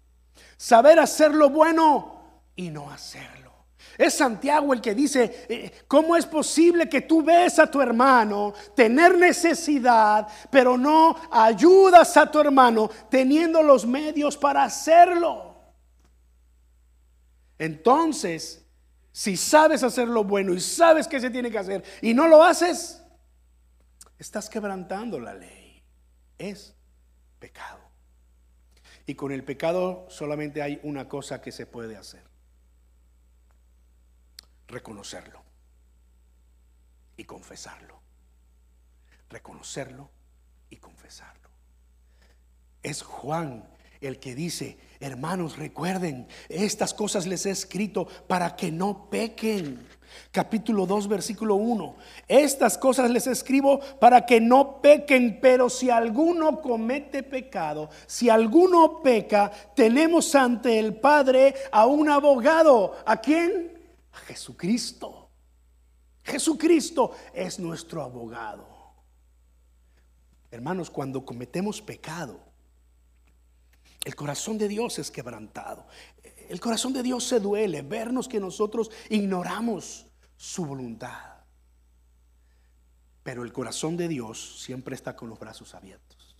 Saber 0.56 1.00
hacer 1.00 1.34
lo 1.34 1.50
bueno 1.50 2.22
y 2.54 2.70
no 2.70 2.90
hacerlo. 2.90 3.50
Es 3.98 4.14
Santiago 4.14 4.72
el 4.72 4.80
que 4.80 4.94
dice, 4.94 5.46
eh, 5.48 5.84
¿cómo 5.88 6.14
es 6.16 6.24
posible 6.24 6.88
que 6.88 7.00
tú 7.00 7.22
ves 7.22 7.58
a 7.58 7.68
tu 7.68 7.80
hermano 7.80 8.54
tener 8.76 9.18
necesidad, 9.18 10.28
pero 10.50 10.78
no 10.78 11.16
ayudas 11.30 12.16
a 12.16 12.30
tu 12.30 12.38
hermano 12.38 12.88
teniendo 13.10 13.62
los 13.62 13.84
medios 13.84 14.36
para 14.36 14.62
hacerlo? 14.62 15.56
Entonces, 17.58 18.61
si 19.12 19.36
sabes 19.36 19.82
hacer 19.82 20.08
lo 20.08 20.24
bueno 20.24 20.54
y 20.54 20.60
sabes 20.60 21.06
que 21.06 21.20
se 21.20 21.30
tiene 21.30 21.50
que 21.50 21.58
hacer 21.58 21.84
y 22.00 22.14
no 22.14 22.26
lo 22.26 22.42
haces, 22.42 23.02
estás 24.18 24.48
quebrantando 24.48 25.20
la 25.20 25.34
ley. 25.34 25.82
Es 26.38 26.74
pecado. 27.38 27.80
Y 29.06 29.14
con 29.14 29.32
el 29.32 29.44
pecado 29.44 30.06
solamente 30.08 30.62
hay 30.62 30.80
una 30.82 31.08
cosa 31.08 31.42
que 31.42 31.52
se 31.52 31.66
puede 31.66 31.96
hacer. 31.96 32.24
Reconocerlo 34.66 35.42
y 37.16 37.24
confesarlo. 37.24 38.00
Reconocerlo 39.28 40.10
y 40.70 40.76
confesarlo. 40.76 41.50
Es 42.82 43.02
Juan 43.02 43.68
el 44.02 44.18
que 44.18 44.34
dice, 44.34 44.76
hermanos, 45.00 45.56
recuerden, 45.56 46.26
estas 46.48 46.92
cosas 46.92 47.26
les 47.26 47.46
he 47.46 47.50
escrito 47.50 48.06
para 48.26 48.56
que 48.56 48.70
no 48.70 49.08
pequen. 49.08 49.86
Capítulo 50.30 50.86
2, 50.86 51.08
versículo 51.08 51.54
1. 51.54 51.96
Estas 52.28 52.76
cosas 52.76 53.10
les 53.10 53.26
escribo 53.26 53.80
para 54.00 54.26
que 54.26 54.40
no 54.40 54.82
pequen, 54.82 55.38
pero 55.40 55.70
si 55.70 55.88
alguno 55.88 56.60
comete 56.60 57.22
pecado, 57.22 57.88
si 58.06 58.28
alguno 58.28 59.00
peca, 59.02 59.50
tenemos 59.74 60.34
ante 60.34 60.78
el 60.78 60.96
Padre 60.96 61.54
a 61.70 61.86
un 61.86 62.10
abogado. 62.10 62.96
¿A 63.06 63.16
quién? 63.16 63.80
A 64.12 64.18
Jesucristo. 64.18 65.30
Jesucristo 66.24 67.12
es 67.32 67.58
nuestro 67.58 68.02
abogado. 68.02 68.66
Hermanos, 70.50 70.90
cuando 70.90 71.24
cometemos 71.24 71.80
pecado, 71.80 72.51
el 74.04 74.14
corazón 74.14 74.58
de 74.58 74.68
Dios 74.68 74.98
es 74.98 75.10
quebrantado. 75.10 75.86
El 76.48 76.60
corazón 76.60 76.92
de 76.92 77.02
Dios 77.02 77.24
se 77.24 77.40
duele 77.40 77.82
vernos 77.82 78.28
que 78.28 78.40
nosotros 78.40 78.90
ignoramos 79.08 80.06
su 80.36 80.66
voluntad. 80.66 81.32
Pero 83.22 83.44
el 83.44 83.52
corazón 83.52 83.96
de 83.96 84.08
Dios 84.08 84.60
siempre 84.60 84.94
está 84.96 85.14
con 85.14 85.28
los 85.28 85.38
brazos 85.38 85.74
abiertos 85.74 86.36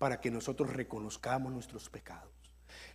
para 0.00 0.18
que 0.18 0.30
nosotros 0.30 0.72
reconozcamos 0.72 1.52
nuestros 1.52 1.90
pecados, 1.90 2.32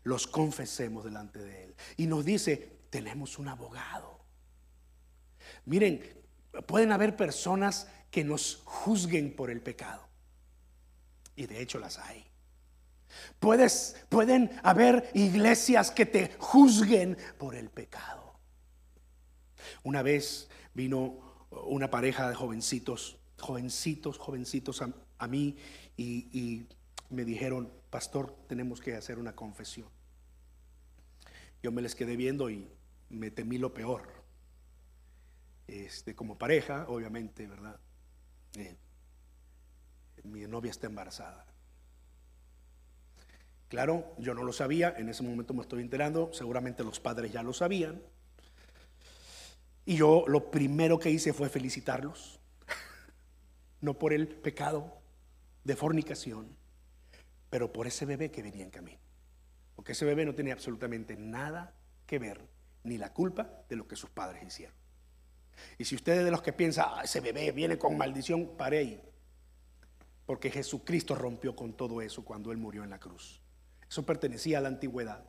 los 0.04 0.26
confesemos 0.26 1.04
delante 1.04 1.38
de 1.38 1.66
Él. 1.66 1.76
Y 1.98 2.08
nos 2.08 2.26
dice, 2.26 2.80
tenemos 2.90 3.38
un 3.38 3.48
abogado. 3.48 4.22
Miren, 5.66 6.02
pueden 6.66 6.92
haber 6.92 7.16
personas 7.16 7.88
que 8.10 8.24
nos 8.24 8.64
juzguen 8.66 9.36
por 9.36 9.52
el 9.52 9.62
pecado. 9.62 10.08
Y 11.36 11.46
de 11.46 11.62
hecho 11.62 11.78
las 11.78 12.00
hay. 12.00 12.26
Puedes, 13.40 13.96
pueden 14.10 14.52
haber 14.64 15.10
iglesias 15.14 15.92
que 15.92 16.06
te 16.06 16.36
juzguen 16.40 17.18
por 17.38 17.56
el 17.56 17.70
pecado. 17.70 18.40
Una 19.84 20.02
vez 20.02 20.50
vino 20.74 21.48
una 21.50 21.90
pareja 21.90 22.30
de 22.30 22.36
jovencitos, 22.36 23.18
jovencitos, 23.40 24.18
jovencitos 24.18 24.82
a, 24.82 25.28
mí 25.28 25.58
y, 25.98 26.66
me 27.10 27.24
dijeron, 27.24 27.72
pastor, 27.90 28.36
tenemos 28.48 28.82
que 28.82 28.96
hacer 28.96 29.20
una 29.20 29.36
confesión. 29.36 29.88
Yo 31.62 31.72
me 31.72 31.82
les 31.82 31.96
quedé 31.96 32.16
viendo 32.16 32.50
y 32.50 32.68
me 33.10 33.32
temí 33.32 33.58
lo 33.58 33.74
peor. 33.74 34.10
Este, 35.68 36.16
como 36.16 36.38
pareja, 36.38 36.86
obviamente, 36.88 37.48
¿verdad? 37.48 37.80
Eh, 38.58 38.76
mi 40.24 40.42
novia 40.48 40.72
está 40.72 40.88
embarazada. 40.88 41.46
Claro, 43.68 44.14
yo 44.20 44.34
no 44.34 44.44
lo 44.44 44.54
sabía, 44.54 44.94
en 44.98 45.10
ese 45.10 45.24
momento 45.24 45.54
me 45.54 45.62
estoy 45.62 45.82
enterando, 45.82 46.32
seguramente 46.34 46.84
los 46.84 47.00
padres 47.00 47.32
ya 47.32 47.42
lo 47.42 47.54
sabían. 47.54 48.02
Y 49.86 49.98
yo 49.98 50.26
lo 50.28 50.52
primero 50.52 51.00
que 51.00 51.10
hice 51.10 51.34
fue 51.34 51.50
felicitarlos, 51.50 52.40
no 53.82 53.98
por 53.98 54.14
el 54.14 54.28
pecado 54.28 55.02
de 55.64 55.76
fornicación, 55.76 56.56
pero 57.50 57.72
por 57.74 57.88
ese 57.88 58.06
bebé 58.06 58.32
que 58.32 58.44
venía 58.44 58.64
en 58.64 58.72
camino. 58.72 59.00
Porque 59.76 59.92
ese 59.92 60.06
bebé 60.06 60.26
no 60.26 60.36
tenía 60.36 60.54
absolutamente 60.54 61.16
nada 61.16 61.74
que 62.06 62.20
ver, 62.20 62.42
ni 62.84 62.98
la 62.98 63.14
culpa 63.14 63.64
de 63.68 63.76
lo 63.76 63.88
que 63.88 63.96
sus 63.96 64.10
padres 64.10 64.44
hicieron. 64.44 64.76
Y 65.78 65.86
si 65.86 65.96
ustedes 65.96 66.24
de 66.24 66.32
los 66.32 66.42
que 66.42 66.54
piensan, 66.54 66.86
ah, 66.88 67.02
ese 67.04 67.20
bebé 67.20 67.52
viene 67.52 67.78
con 67.78 67.98
maldición, 67.98 68.56
pare 68.58 68.80
ahí. 68.80 69.02
Porque 70.26 70.50
Jesucristo 70.50 71.16
rompió 71.16 71.56
con 71.56 71.74
todo 71.74 72.02
eso 72.02 72.24
cuando 72.24 72.52
Él 72.52 72.58
murió 72.58 72.84
en 72.84 72.90
la 72.90 73.00
cruz. 73.00 73.42
Eso 73.90 74.06
pertenecía 74.06 74.58
a 74.58 74.62
la 74.62 74.70
antigüedad. 74.70 75.24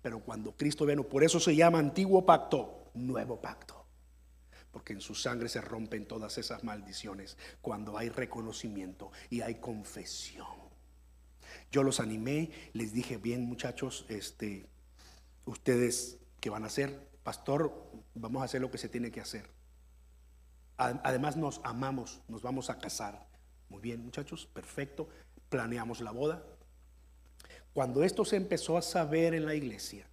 Pero 0.00 0.20
cuando 0.20 0.56
Cristo 0.56 0.86
vino, 0.86 1.04
por 1.04 1.22
eso 1.22 1.38
se 1.38 1.54
llama 1.54 1.78
antiguo 1.78 2.26
pacto, 2.26 2.90
nuevo 2.94 3.40
pacto 3.40 3.82
porque 4.72 4.94
en 4.94 5.00
su 5.00 5.14
sangre 5.14 5.48
se 5.48 5.60
rompen 5.60 6.06
todas 6.06 6.38
esas 6.38 6.64
maldiciones 6.64 7.36
cuando 7.60 7.98
hay 7.98 8.08
reconocimiento 8.08 9.12
y 9.30 9.42
hay 9.42 9.56
confesión. 9.56 10.46
Yo 11.70 11.82
los 11.82 12.00
animé, 12.00 12.50
les 12.72 12.92
dije, 12.92 13.18
bien 13.18 13.44
muchachos, 13.44 14.06
este, 14.08 14.66
ustedes 15.44 16.18
que 16.40 16.50
van 16.50 16.64
a 16.64 16.66
hacer, 16.66 17.08
pastor, 17.22 17.90
vamos 18.14 18.42
a 18.42 18.46
hacer 18.46 18.60
lo 18.60 18.70
que 18.70 18.78
se 18.78 18.88
tiene 18.88 19.10
que 19.10 19.20
hacer. 19.20 19.48
Además 20.78 21.36
nos 21.36 21.60
amamos, 21.62 22.22
nos 22.28 22.42
vamos 22.42 22.70
a 22.70 22.78
casar. 22.78 23.28
Muy 23.68 23.80
bien 23.80 24.02
muchachos, 24.02 24.46
perfecto, 24.46 25.08
planeamos 25.48 26.00
la 26.00 26.10
boda. 26.10 26.42
Cuando 27.72 28.04
esto 28.04 28.24
se 28.24 28.36
empezó 28.36 28.76
a 28.76 28.82
saber 28.82 29.34
en 29.34 29.46
la 29.46 29.54
iglesia, 29.54 30.06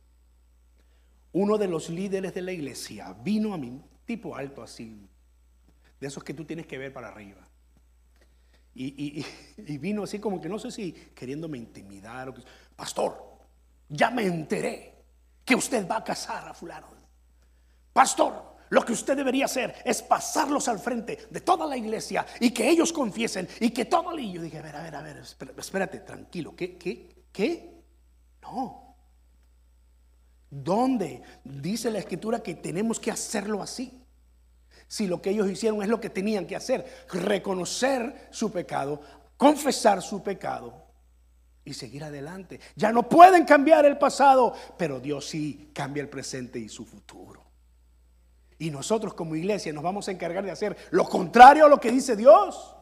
uno 1.31 1.57
de 1.57 1.67
los 1.67 1.89
líderes 1.89 2.33
de 2.33 2.41
la 2.41 2.51
iglesia 2.51 3.13
vino 3.21 3.53
a 3.53 3.57
mí 3.57 3.81
tipo 4.05 4.35
alto 4.35 4.63
así, 4.63 5.07
de 5.99 6.07
esos 6.07 6.23
que 6.23 6.33
tú 6.33 6.45
tienes 6.45 6.65
que 6.65 6.77
ver 6.77 6.91
para 6.91 7.09
arriba. 7.09 7.47
Y, 8.73 9.25
vino 9.77 10.03
así 10.03 10.19
como 10.19 10.39
que 10.39 10.47
no 10.47 10.57
sé 10.57 10.71
si 10.71 10.93
queriéndome 10.93 11.57
intimidar 11.57 12.29
o 12.29 12.33
que, 12.33 12.41
pastor, 12.75 13.37
ya 13.89 14.09
me 14.09 14.25
enteré 14.25 14.95
que 15.43 15.53
usted 15.53 15.87
va 15.87 15.97
a 15.97 16.03
casar 16.03 16.47
a 16.47 16.53
fulano. 16.53 16.87
Pastor, 17.91 18.55
lo 18.69 18.85
que 18.85 18.93
usted 18.93 19.17
debería 19.17 19.45
hacer 19.45 19.75
es 19.83 20.01
pasarlos 20.01 20.67
al 20.69 20.79
frente 20.79 21.27
de 21.29 21.41
toda 21.41 21.67
la 21.67 21.75
iglesia 21.75 22.25
y 22.39 22.51
que 22.51 22.69
ellos 22.69 22.93
confiesen 22.93 23.47
y 23.59 23.71
que 23.71 23.85
todo 23.85 24.11
el... 24.13 24.21
Y 24.21 24.31
yo 24.31 24.41
dije, 24.41 24.59
a 24.59 24.61
ver, 24.61 24.75
a 24.75 24.83
ver, 24.83 24.95
a 24.95 25.01
ver, 25.01 25.23
espérate, 25.57 25.99
tranquilo, 25.99 26.55
¿qué, 26.55 26.77
qué, 26.77 27.18
qué? 27.31 27.83
No. 28.41 28.95
¿Dónde 30.49 31.21
dice 31.43 31.91
la 31.91 31.99
escritura 31.99 32.41
que 32.41 32.55
tenemos 32.55 32.99
que 32.99 33.11
hacerlo 33.11 33.61
así? 33.61 34.03
Si 34.87 35.05
lo 35.05 35.21
que 35.21 35.29
ellos 35.29 35.49
hicieron 35.49 35.83
es 35.83 35.89
lo 35.89 36.01
que 36.01 36.09
tenían 36.09 36.47
que 36.47 36.55
hacer, 36.55 37.05
reconocer 37.11 38.27
su 38.31 38.51
pecado, 38.51 39.01
confesar 39.37 40.01
su 40.01 40.23
pecado 40.23 40.87
y 41.63 41.73
seguir 41.75 42.03
adelante. 42.03 42.59
Ya 42.75 42.91
no 42.91 43.07
pueden 43.07 43.45
cambiar 43.45 43.85
el 43.85 43.99
pasado, 43.99 44.55
pero 44.77 44.99
Dios 44.99 45.27
sí 45.27 45.69
cambia 45.73 46.01
el 46.01 46.09
presente 46.09 46.57
y 46.57 46.67
su 46.67 46.85
futuro. 46.85 47.45
Y 48.57 48.71
nosotros 48.71 49.13
como 49.13 49.35
iglesia 49.35 49.71
nos 49.71 49.83
vamos 49.83 50.07
a 50.07 50.11
encargar 50.11 50.43
de 50.43 50.51
hacer 50.51 50.75
lo 50.89 51.05
contrario 51.05 51.65
a 51.65 51.69
lo 51.69 51.79
que 51.79 51.91
dice 51.91 52.15
Dios. 52.15 52.75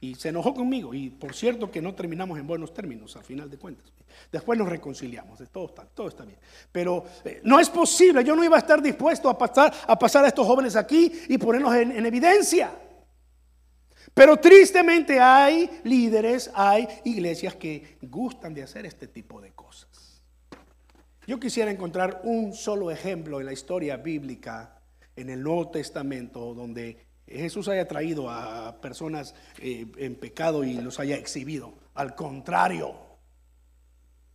Y 0.00 0.14
se 0.14 0.30
enojó 0.30 0.54
conmigo. 0.54 0.94
Y 0.94 1.10
por 1.10 1.34
cierto 1.34 1.70
que 1.70 1.82
no 1.82 1.94
terminamos 1.94 2.38
en 2.38 2.46
buenos 2.46 2.72
términos 2.72 3.16
al 3.16 3.24
final 3.24 3.50
de 3.50 3.58
cuentas. 3.58 3.92
Después 4.32 4.58
nos 4.58 4.68
reconciliamos. 4.68 5.40
Todo 5.52 5.66
está, 5.66 5.84
todo 5.84 6.08
está 6.08 6.24
bien. 6.24 6.38
Pero 6.72 7.04
eh, 7.24 7.40
no 7.44 7.60
es 7.60 7.68
posible. 7.68 8.24
Yo 8.24 8.34
no 8.34 8.44
iba 8.44 8.56
a 8.56 8.60
estar 8.60 8.80
dispuesto 8.80 9.28
a 9.28 9.36
pasar 9.36 9.72
a, 9.86 9.98
pasar 9.98 10.24
a 10.24 10.28
estos 10.28 10.46
jóvenes 10.46 10.76
aquí 10.76 11.12
y 11.28 11.36
ponerlos 11.38 11.74
en, 11.74 11.92
en 11.92 12.06
evidencia. 12.06 12.72
Pero 14.14 14.38
tristemente 14.38 15.20
hay 15.20 15.70
líderes, 15.84 16.50
hay 16.54 16.88
iglesias 17.04 17.54
que 17.54 17.98
gustan 18.02 18.54
de 18.54 18.62
hacer 18.62 18.86
este 18.86 19.06
tipo 19.06 19.40
de 19.40 19.52
cosas. 19.52 20.22
Yo 21.26 21.38
quisiera 21.38 21.70
encontrar 21.70 22.22
un 22.24 22.52
solo 22.52 22.90
ejemplo 22.90 23.38
en 23.38 23.46
la 23.46 23.52
historia 23.52 23.96
bíblica, 23.96 24.80
en 25.14 25.30
el 25.30 25.42
Nuevo 25.42 25.70
Testamento, 25.70 26.54
donde 26.54 27.06
Jesús 27.38 27.68
haya 27.68 27.86
traído 27.86 28.28
a 28.28 28.80
personas 28.80 29.34
eh, 29.58 29.86
en 29.98 30.16
pecado 30.16 30.64
y 30.64 30.74
los 30.74 30.98
haya 30.98 31.16
exhibido. 31.16 31.74
Al 31.94 32.14
contrario, 32.14 32.94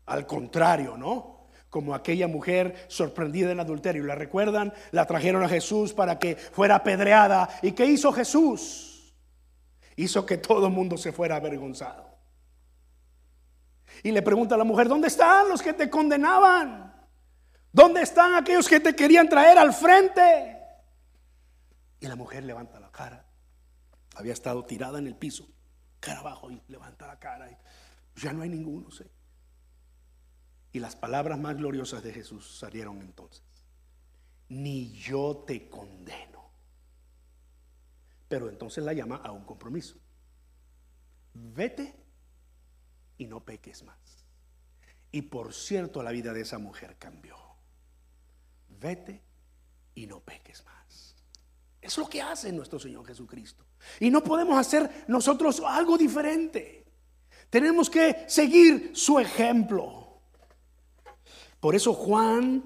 al 0.05 0.25
contrario, 0.25 0.95
¿no? 0.97 1.47
Como 1.69 1.93
aquella 1.93 2.27
mujer 2.27 2.85
sorprendida 2.87 3.51
en 3.51 3.59
adulterio. 3.59 4.05
¿La 4.05 4.15
recuerdan? 4.15 4.73
La 4.91 5.05
trajeron 5.05 5.43
a 5.43 5.49
Jesús 5.49 5.93
para 5.93 6.17
que 6.19 6.35
fuera 6.35 6.75
apedreada. 6.75 7.49
¿Y 7.61 7.73
qué 7.73 7.85
hizo 7.85 8.13
Jesús? 8.13 9.13
Hizo 9.97 10.25
que 10.25 10.37
todo 10.37 10.67
el 10.67 10.73
mundo 10.73 10.97
se 10.97 11.11
fuera 11.11 11.35
avergonzado. 11.35 12.15
Y 14.03 14.11
le 14.11 14.21
pregunta 14.21 14.55
a 14.55 14.57
la 14.57 14.63
mujer, 14.63 14.87
¿dónde 14.87 15.07
están 15.07 15.49
los 15.49 15.61
que 15.61 15.73
te 15.73 15.89
condenaban? 15.89 16.93
¿Dónde 17.71 18.01
están 18.01 18.35
aquellos 18.35 18.69
que 18.69 18.79
te 18.79 18.95
querían 18.95 19.27
traer 19.27 19.57
al 19.57 19.73
frente? 19.73 20.54
Y 22.05 22.07
la 22.07 22.15
mujer 22.15 22.43
levanta 22.43 22.79
la 22.79 22.91
cara. 22.91 23.25
Había 24.13 24.33
estado 24.33 24.63
tirada 24.63 24.99
en 24.99 25.07
el 25.07 25.15
piso, 25.15 25.49
cara 25.99 26.19
abajo, 26.19 26.51
y 26.51 26.61
levanta 26.67 27.07
la 27.07 27.17
cara. 27.17 27.49
Y 27.49 27.57
ya 28.21 28.31
no 28.31 28.43
hay 28.43 28.49
ninguno, 28.49 28.91
sé. 28.91 29.09
Y 30.71 30.77
las 30.77 30.95
palabras 30.95 31.39
más 31.39 31.57
gloriosas 31.57 32.03
de 32.03 32.13
Jesús 32.13 32.59
salieron 32.59 33.01
entonces. 33.01 33.43
Ni 34.49 34.91
yo 34.91 35.45
te 35.47 35.67
condeno. 35.67 36.51
Pero 38.27 38.49
entonces 38.49 38.83
la 38.83 38.93
llama 38.93 39.15
a 39.15 39.31
un 39.31 39.43
compromiso. 39.43 39.97
Vete 41.33 41.95
y 43.17 43.25
no 43.25 43.43
peques 43.43 43.81
más. 43.81 44.27
Y 45.11 45.23
por 45.23 45.55
cierto, 45.55 46.03
la 46.03 46.11
vida 46.11 46.33
de 46.33 46.41
esa 46.41 46.59
mujer 46.59 46.97
cambió. 46.99 47.35
Vete 48.69 49.23
y 49.95 50.05
no 50.05 50.19
peques 50.19 50.63
más. 50.65 51.14
Es 51.85 51.99
lo 51.99 52.09
que 52.09 52.19
hace 52.19 52.51
nuestro 52.51 52.79
Señor 52.79 53.05
Jesucristo. 53.05 53.63
Y 53.99 54.09
no 54.09 54.23
podemos 54.23 54.57
hacer 54.57 55.05
nosotros 55.07 55.61
algo 55.63 55.99
diferente. 55.99 56.83
Tenemos 57.51 57.91
que 57.91 58.25
seguir 58.27 58.89
su 58.95 59.19
ejemplo. 59.19 60.19
Por 61.59 61.75
eso 61.75 61.93
Juan 61.93 62.63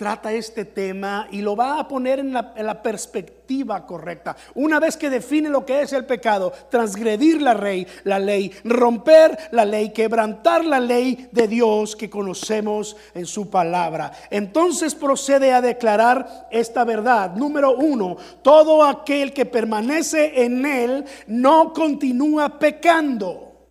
trata 0.00 0.32
este 0.32 0.64
tema 0.64 1.28
y 1.30 1.42
lo 1.42 1.54
va 1.54 1.78
a 1.78 1.86
poner 1.86 2.20
en 2.20 2.32
la, 2.32 2.82
perspectiva 2.82 3.84
correcta. 3.84 4.34
Una 4.54 4.80
vez 4.80 4.96
que 4.96 5.10
define 5.10 5.50
lo 5.50 5.66
que 5.66 5.82
es 5.82 5.92
el 5.92 6.06
pecado, 6.06 6.54
transgredir 6.70 7.42
la 7.42 7.52
ley, 7.52 7.86
la 8.04 8.18
ley, 8.18 8.50
romper 8.64 9.36
la 9.50 9.66
ley, 9.66 9.90
quebrantar 9.90 10.64
la 10.64 10.80
ley 10.80 11.28
de 11.32 11.46
Dios 11.46 11.96
que 11.96 12.08
conocemos 12.08 12.96
en 13.12 13.26
su 13.26 13.50
palabra. 13.50 14.10
Entonces 14.30 14.94
procede 14.94 15.52
a 15.52 15.60
declarar 15.60 16.48
esta 16.50 16.82
verdad. 16.84 17.34
Número 17.34 17.76
uno, 17.76 18.16
todo 18.40 18.82
aquel 18.82 19.34
que 19.34 19.44
permanece 19.44 20.44
en 20.44 20.64
él 20.64 21.04
no 21.26 21.74
continúa 21.74 22.58
pecando. 22.58 23.68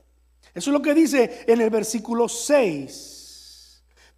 Eso 0.53 0.69
es 0.69 0.73
lo 0.73 0.81
que 0.83 0.93
dice 0.93 1.43
en 1.47 1.59
el 1.59 1.71
versículo 1.71 2.29
6. 2.29 3.18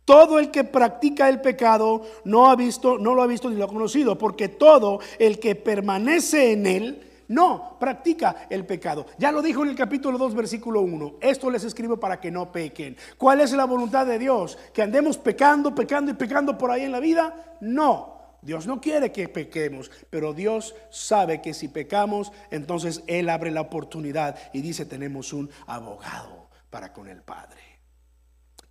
Todo 0.06 0.40
el 0.40 0.52
que 0.52 0.64
practica 0.64 1.30
el 1.30 1.42
pecado 1.42 2.02
no 2.26 2.50
ha 2.50 2.56
visto, 2.56 2.98
no 2.98 3.14
lo 3.14 3.22
ha 3.22 3.28
visto 3.28 3.50
ni 3.50 3.56
lo 3.56 3.66
ha 3.66 3.68
conocido, 3.68 4.18
porque 4.18 4.50
todo 4.50 5.00
el 5.20 5.40
que 5.40 5.56
permanece 5.56 6.54
en 6.54 6.66
él 6.66 7.08
No, 7.32 7.78
practica 7.80 8.48
el 8.50 8.66
pecado. 8.66 9.06
Ya 9.18 9.32
lo 9.32 9.42
dijo 9.42 9.64
en 9.64 9.70
el 9.70 9.76
capítulo 9.78 10.18
2, 10.18 10.36
versículo 10.36 10.82
1. 10.82 11.14
Esto 11.22 11.50
les 11.50 11.64
escribo 11.64 11.98
para 11.98 12.20
que 12.20 12.30
no 12.30 12.52
pequen. 12.52 12.98
¿Cuál 13.18 13.40
es 13.40 13.54
la 13.54 13.64
voluntad 13.64 14.06
de 14.06 14.20
Dios? 14.20 14.58
¿Que 14.74 14.82
andemos 14.82 15.18
pecando, 15.18 15.74
pecando 15.74 16.12
y 16.12 16.16
pecando 16.16 16.58
por 16.58 16.72
ahí 16.72 16.82
en 16.84 16.92
la 16.92 17.00
vida? 17.00 17.56
No. 17.62 18.18
Dios 18.42 18.68
no 18.68 18.82
quiere 18.82 19.14
que 19.14 19.30
pequemos, 19.30 19.90
pero 20.10 20.34
Dios 20.34 20.76
sabe 20.90 21.42
que 21.42 21.54
si 21.54 21.70
pecamos, 21.70 22.34
entonces 22.50 23.02
Él 23.08 23.30
abre 23.30 23.50
la 23.52 23.62
oportunidad 23.62 24.36
y 24.52 24.60
dice, 24.60 24.86
tenemos 24.86 25.32
un 25.32 25.50
abogado 25.68 26.50
para 26.70 26.92
con 26.92 27.08
el 27.08 27.22
Padre. 27.22 27.71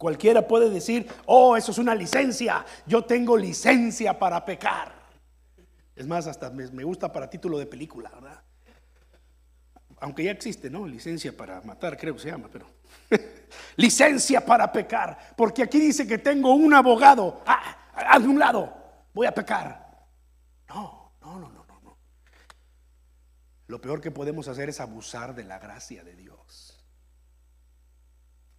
Cualquiera 0.01 0.49
puede 0.49 0.71
decir, 0.71 1.07
oh, 1.27 1.59
eso 1.59 1.73
es 1.73 1.77
una 1.77 1.95
licencia, 1.95 2.65
yo 2.87 3.05
tengo 3.05 3.37
licencia 3.37 4.19
para 4.19 4.43
pecar. 4.43 4.95
Es 5.95 6.07
más, 6.07 6.27
hasta 6.27 6.49
me, 6.49 6.85
gusta 6.85 7.13
para 7.13 7.29
título 7.29 7.59
de 7.59 7.67
película, 7.67 8.09
¿verdad? 8.15 8.43
aunque 10.01 10.25
ya 10.25 10.31
existe, 10.31 10.71
¿no? 10.71 10.87
Licencia 10.87 11.37
para 11.37 11.61
matar, 11.61 11.99
creo 11.99 12.15
que 12.15 12.21
se 12.21 12.31
llama, 12.31 12.49
pero 12.51 12.65
licencia 13.77 14.43
para 14.43 14.73
pecar, 14.73 15.35
porque 15.37 15.65
aquí 15.65 15.79
dice 15.79 16.07
que 16.07 16.17
tengo 16.17 16.55
un 16.55 16.73
abogado, 16.73 17.43
ah, 17.45 18.19
de 18.19 18.27
un 18.27 18.39
lado, 18.39 18.73
voy 19.13 19.27
a 19.27 19.35
pecar. 19.35 20.07
No, 20.71 21.13
no, 21.21 21.41
no, 21.41 21.51
no, 21.51 21.81
no. 21.83 21.99
Lo 23.67 23.83
peor 23.83 24.01
que 24.01 24.11
podemos 24.11 24.49
hacer 24.49 24.71
es 24.71 24.81
abusar 24.81 25.35
de 25.35 25.45
la 25.45 25.59
gracia 25.59 26.03
de 26.03 26.17
Dios. 26.17 26.80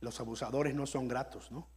Los 0.02 0.20
abusadores 0.20 0.76
no 0.76 0.86
son 0.86 1.08
gratos, 1.08 1.52
¿no? 1.52 1.68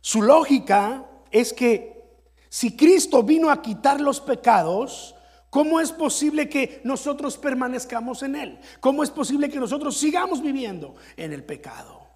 Su 0.00 0.20
lógica 0.20 1.06
es 1.30 1.52
que 1.52 2.02
si 2.48 2.76
Cristo 2.76 3.22
vino 3.22 3.50
a 3.50 3.62
quitar 3.62 4.00
los 4.00 4.20
pecados, 4.20 5.14
¿Cómo 5.54 5.78
es 5.78 5.92
posible 5.92 6.48
que 6.48 6.80
nosotros 6.82 7.38
permanezcamos 7.38 8.24
en 8.24 8.34
Él? 8.34 8.58
¿Cómo 8.80 9.04
es 9.04 9.10
posible 9.10 9.48
que 9.48 9.60
nosotros 9.60 9.96
sigamos 9.96 10.42
viviendo 10.42 10.96
en 11.16 11.32
el 11.32 11.44
pecado? 11.44 12.08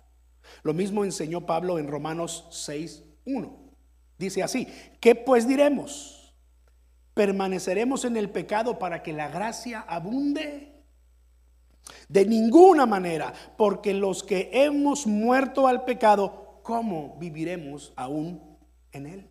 Lo 0.65 0.75
mismo 0.75 1.05
enseñó 1.05 1.47
Pablo 1.47 1.79
en 1.79 1.87
Romanos 1.87 2.47
6.1. 2.51 3.57
Dice 4.19 4.43
así, 4.43 4.67
¿qué 5.01 5.15
pues 5.15 5.47
diremos? 5.47 6.35
¿Permaneceremos 7.15 8.05
en 8.05 8.17
el 8.17 8.29
pecado 8.29 8.77
para 8.77 9.05
que 9.05 9.13
la 9.13 9.29
gracia 9.29 9.83
abunde? 9.83 10.78
De 12.09 12.25
ninguna 12.25 12.87
manera, 12.87 13.33
porque 13.57 13.95
los 13.95 14.23
que 14.23 14.51
hemos 14.53 15.07
muerto 15.07 15.67
al 15.67 15.85
pecado, 15.85 16.61
¿cómo 16.63 17.17
viviremos 17.19 17.93
aún 17.97 18.59
en 18.93 19.07
él? 19.07 19.31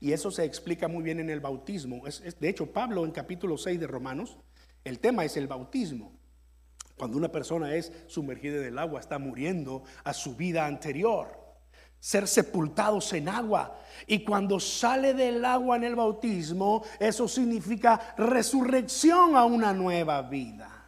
Y 0.00 0.12
eso 0.12 0.30
se 0.30 0.44
explica 0.44 0.88
muy 0.88 1.02
bien 1.02 1.20
en 1.20 1.30
el 1.30 1.40
bautismo. 1.40 2.06
Es, 2.06 2.22
de 2.38 2.48
hecho, 2.48 2.72
Pablo 2.72 3.04
en 3.04 3.10
capítulo 3.10 3.58
6 3.58 3.78
de 3.78 3.86
Romanos, 3.86 4.38
el 4.82 4.98
tema 4.98 5.24
es 5.24 5.36
el 5.36 5.46
bautismo. 5.46 6.12
Cuando 6.96 7.16
una 7.16 7.30
persona 7.30 7.74
es 7.74 7.92
sumergida 8.06 8.56
en 8.58 8.64
el 8.64 8.78
agua, 8.78 9.00
está 9.00 9.18
muriendo 9.18 9.84
a 10.04 10.12
su 10.12 10.36
vida 10.36 10.66
anterior. 10.66 11.38
Ser 11.98 12.26
sepultados 12.26 13.12
en 13.12 13.28
agua. 13.28 13.78
Y 14.06 14.24
cuando 14.24 14.58
sale 14.58 15.12
del 15.12 15.44
agua 15.44 15.76
en 15.76 15.84
el 15.84 15.96
bautismo, 15.96 16.82
eso 16.98 17.28
significa 17.28 18.14
resurrección 18.16 19.36
a 19.36 19.44
una 19.44 19.74
nueva 19.74 20.22
vida. 20.22 20.79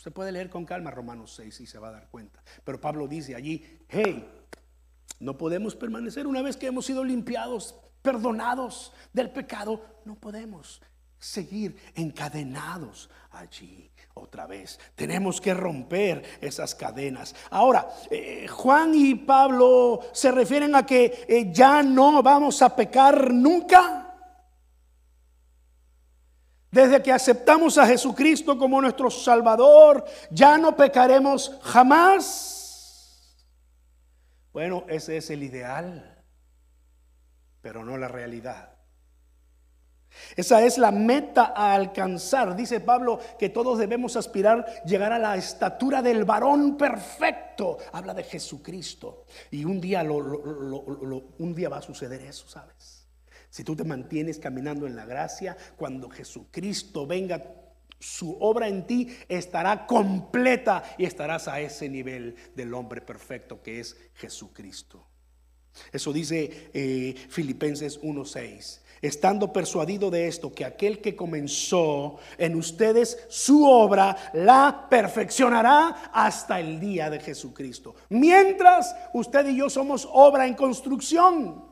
Usted 0.00 0.12
puede 0.12 0.32
leer 0.32 0.48
con 0.48 0.64
calma 0.64 0.90
Romanos 0.90 1.34
6 1.36 1.60
y 1.60 1.66
se 1.66 1.78
va 1.78 1.88
a 1.88 1.92
dar 1.92 2.08
cuenta. 2.08 2.42
Pero 2.64 2.80
Pablo 2.80 3.06
dice 3.06 3.34
allí, 3.34 3.62
hey, 3.86 4.26
no 5.18 5.36
podemos 5.36 5.76
permanecer 5.76 6.26
una 6.26 6.40
vez 6.40 6.56
que 6.56 6.68
hemos 6.68 6.86
sido 6.86 7.04
limpiados 7.04 7.74
perdonados 8.00 8.94
del 9.12 9.28
pecado, 9.28 10.00
no 10.06 10.14
podemos 10.14 10.80
seguir 11.18 11.76
encadenados 11.94 13.10
allí 13.30 13.90
otra 14.14 14.46
vez. 14.46 14.80
Tenemos 14.94 15.38
que 15.38 15.52
romper 15.52 16.38
esas 16.40 16.74
cadenas. 16.74 17.34
Ahora, 17.50 17.86
eh, 18.10 18.48
Juan 18.48 18.94
y 18.94 19.16
Pablo 19.16 20.00
se 20.14 20.32
refieren 20.32 20.76
a 20.76 20.86
que 20.86 21.26
eh, 21.28 21.50
ya 21.52 21.82
no 21.82 22.22
vamos 22.22 22.62
a 22.62 22.74
pecar 22.74 23.34
nunca. 23.34 23.99
Desde 26.70 27.02
que 27.02 27.12
aceptamos 27.12 27.78
a 27.78 27.86
Jesucristo 27.86 28.56
como 28.56 28.80
nuestro 28.80 29.10
Salvador, 29.10 30.04
ya 30.30 30.56
no 30.56 30.76
pecaremos 30.76 31.58
jamás. 31.62 33.36
Bueno, 34.52 34.84
ese 34.88 35.16
es 35.16 35.30
el 35.30 35.42
ideal 35.42 36.10
pero 37.60 37.84
no 37.84 37.96
la 37.96 38.08
realidad. 38.08 38.70
Esa 40.34 40.62
es 40.62 40.76
la 40.76 40.90
meta 40.90 41.52
a 41.54 41.72
alcanzar. 41.72 42.56
Dice 42.56 42.80
Pablo 42.80 43.20
que 43.38 43.48
todos 43.48 43.78
debemos 43.78 44.16
aspirar 44.16 44.82
llegar 44.84 45.12
a 45.12 45.18
la 45.18 45.36
estatura 45.36 46.02
del 46.02 46.24
varón 46.24 46.76
perfecto. 46.76 47.78
Habla 47.92 48.14
de 48.14 48.24
Jesucristo. 48.24 49.24
Y 49.50 49.64
un 49.64 49.80
día, 49.80 50.02
un 50.02 51.54
día 51.54 51.68
va 51.68 51.78
a 51.78 51.82
suceder 51.82 52.22
eso, 52.22 52.48
¿sabes? 52.48 52.99
Si 53.50 53.64
tú 53.64 53.74
te 53.74 53.84
mantienes 53.84 54.38
caminando 54.38 54.86
en 54.86 54.96
la 54.96 55.04
gracia, 55.04 55.56
cuando 55.76 56.08
Jesucristo 56.08 57.06
venga, 57.06 57.42
su 57.98 58.36
obra 58.40 58.66
en 58.66 58.86
ti 58.86 59.08
estará 59.28 59.86
completa 59.86 60.82
y 60.96 61.04
estarás 61.04 61.48
a 61.48 61.60
ese 61.60 61.88
nivel 61.88 62.34
del 62.56 62.72
hombre 62.72 63.02
perfecto 63.02 63.62
que 63.62 63.80
es 63.80 63.96
Jesucristo. 64.14 65.06
Eso 65.92 66.12
dice 66.12 66.70
eh, 66.72 67.14
Filipenses 67.28 68.00
1:6. 68.00 68.80
Estando 69.02 69.50
persuadido 69.50 70.10
de 70.10 70.28
esto, 70.28 70.52
que 70.52 70.64
aquel 70.64 71.00
que 71.00 71.16
comenzó 71.16 72.18
en 72.36 72.54
ustedes 72.54 73.18
su 73.28 73.64
obra 73.64 74.14
la 74.34 74.88
perfeccionará 74.90 76.10
hasta 76.12 76.60
el 76.60 76.78
día 76.78 77.08
de 77.08 77.18
Jesucristo. 77.18 77.94
Mientras 78.10 78.94
usted 79.14 79.48
y 79.48 79.56
yo 79.56 79.70
somos 79.70 80.06
obra 80.10 80.46
en 80.46 80.54
construcción. 80.54 81.69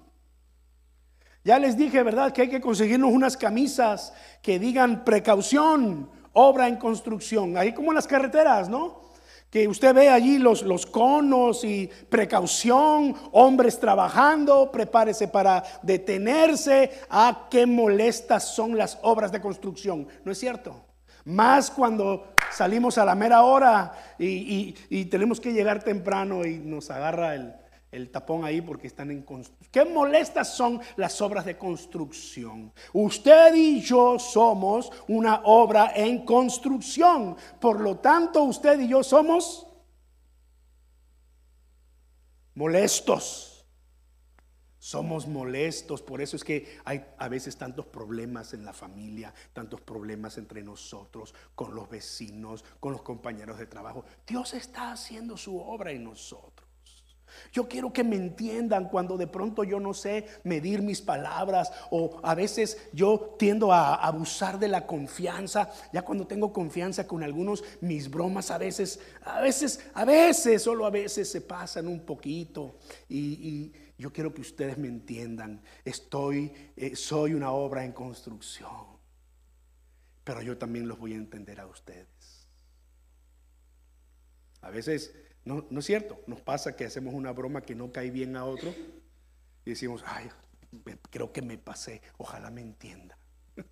Ya 1.44 1.58
les 1.58 1.76
dije, 1.76 2.02
¿verdad? 2.02 2.32
Que 2.32 2.42
hay 2.42 2.50
que 2.50 2.60
conseguirnos 2.60 3.10
unas 3.12 3.36
camisas 3.36 4.12
que 4.42 4.58
digan 4.58 5.04
precaución, 5.04 6.10
obra 6.32 6.68
en 6.68 6.76
construcción. 6.76 7.56
Ahí 7.56 7.72
como 7.72 7.90
en 7.90 7.96
las 7.96 8.06
carreteras, 8.06 8.68
¿no? 8.68 9.08
que 9.50 9.66
usted 9.66 9.94
ve 9.94 10.10
allí 10.10 10.38
los, 10.38 10.62
los 10.62 10.84
conos 10.84 11.64
y 11.64 11.88
precaución, 12.10 13.14
hombres 13.32 13.80
trabajando, 13.80 14.70
prepárese 14.70 15.28
para 15.28 15.64
detenerse. 15.82 16.90
Ah, 17.08 17.48
qué 17.50 17.64
molestas 17.64 18.54
son 18.54 18.76
las 18.76 18.98
obras 19.02 19.32
de 19.32 19.40
construcción, 19.40 20.06
¿no 20.24 20.32
es 20.32 20.38
cierto? 20.38 20.84
Más 21.24 21.70
cuando 21.70 22.34
salimos 22.52 22.98
a 22.98 23.04
la 23.04 23.14
mera 23.14 23.42
hora 23.42 23.92
y 24.18 25.04
tenemos 25.06 25.40
que 25.40 25.52
llegar 25.52 25.82
temprano 25.82 26.44
y 26.44 26.58
nos 26.58 26.90
agarra 26.90 27.34
el, 27.34 27.54
el 27.90 28.10
tapón 28.10 28.44
ahí 28.44 28.60
porque 28.60 28.86
están 28.86 29.10
en 29.10 29.22
construcción. 29.22 29.70
Qué 29.70 29.84
molestas 29.84 30.54
son 30.54 30.80
las 30.96 31.20
obras 31.20 31.44
de 31.44 31.56
construcción. 31.56 32.72
Usted 32.92 33.54
y 33.54 33.80
yo 33.80 34.18
somos 34.18 34.90
una 35.08 35.42
obra 35.44 35.92
en 35.94 36.24
construcción. 36.24 37.36
Por 37.60 37.80
lo 37.80 37.98
tanto, 37.98 38.42
usted 38.42 38.78
y 38.80 38.88
yo 38.88 39.02
somos 39.02 39.66
molestos. 42.54 43.54
Somos 44.80 45.26
molestos, 45.26 46.00
por 46.00 46.22
eso 46.22 46.36
es 46.36 46.44
que 46.44 46.78
hay 46.84 47.04
a 47.18 47.28
veces 47.28 47.56
tantos 47.56 47.84
problemas 47.86 48.54
en 48.54 48.64
la 48.64 48.72
familia, 48.72 49.34
tantos 49.52 49.80
problemas 49.80 50.38
entre 50.38 50.62
nosotros, 50.62 51.34
con 51.54 51.74
los 51.74 51.90
vecinos, 51.90 52.64
con 52.80 52.92
los 52.92 53.02
compañeros 53.02 53.58
de 53.58 53.66
trabajo. 53.66 54.04
Dios 54.26 54.54
está 54.54 54.92
haciendo 54.92 55.36
su 55.36 55.58
obra 55.58 55.90
en 55.90 56.04
nosotros. 56.04 56.67
Yo 57.52 57.68
quiero 57.68 57.92
que 57.92 58.04
me 58.04 58.16
entiendan 58.16 58.88
cuando 58.88 59.16
de 59.16 59.26
pronto 59.26 59.64
yo 59.64 59.80
no 59.80 59.94
sé 59.94 60.26
medir 60.44 60.82
mis 60.82 61.00
palabras 61.00 61.72
o 61.90 62.20
a 62.22 62.34
veces 62.34 62.78
yo 62.92 63.36
tiendo 63.38 63.72
a 63.72 63.94
abusar 63.94 64.58
de 64.58 64.68
la 64.68 64.86
confianza. 64.86 65.70
Ya 65.92 66.02
cuando 66.02 66.26
tengo 66.26 66.52
confianza 66.52 67.06
con 67.06 67.22
algunos, 67.22 67.64
mis 67.80 68.10
bromas 68.10 68.50
a 68.50 68.58
veces, 68.58 69.00
a 69.22 69.40
veces, 69.40 69.80
a 69.94 70.04
veces, 70.04 70.62
solo 70.62 70.86
a 70.86 70.90
veces 70.90 71.30
se 71.30 71.40
pasan 71.40 71.88
un 71.88 72.00
poquito. 72.00 72.76
Y, 73.08 73.72
yo 73.98 74.12
quiero 74.12 74.32
que 74.32 74.42
ustedes 74.42 74.78
me 74.78 74.86
entiendan. 74.86 75.60
Estoy, 75.84 76.52
eh, 76.76 76.94
soy 76.94 77.34
una 77.34 77.50
obra 77.50 77.84
en 77.84 77.90
construcción. 77.90 78.86
Pero 80.22 80.40
yo 80.40 80.56
también 80.56 80.86
los 80.86 81.00
voy 81.00 81.14
a 81.14 81.16
entender 81.16 81.58
a 81.58 81.66
ustedes. 81.66 82.46
A 84.60 84.70
veces 84.70 85.12
no, 85.44 85.66
no 85.70 85.80
es 85.80 85.86
cierto. 85.86 86.20
Nos 86.26 86.40
pasa 86.40 86.76
que 86.76 86.84
hacemos 86.84 87.14
una 87.14 87.32
broma 87.32 87.62
que 87.62 87.74
no 87.74 87.92
cae 87.92 88.10
bien 88.10 88.36
a 88.36 88.44
otro 88.44 88.74
y 89.64 89.70
decimos, 89.70 90.02
ay, 90.06 90.28
creo 91.10 91.32
que 91.32 91.42
me 91.42 91.58
pasé, 91.58 92.02
ojalá 92.16 92.50
me 92.50 92.60
entienda. 92.60 93.18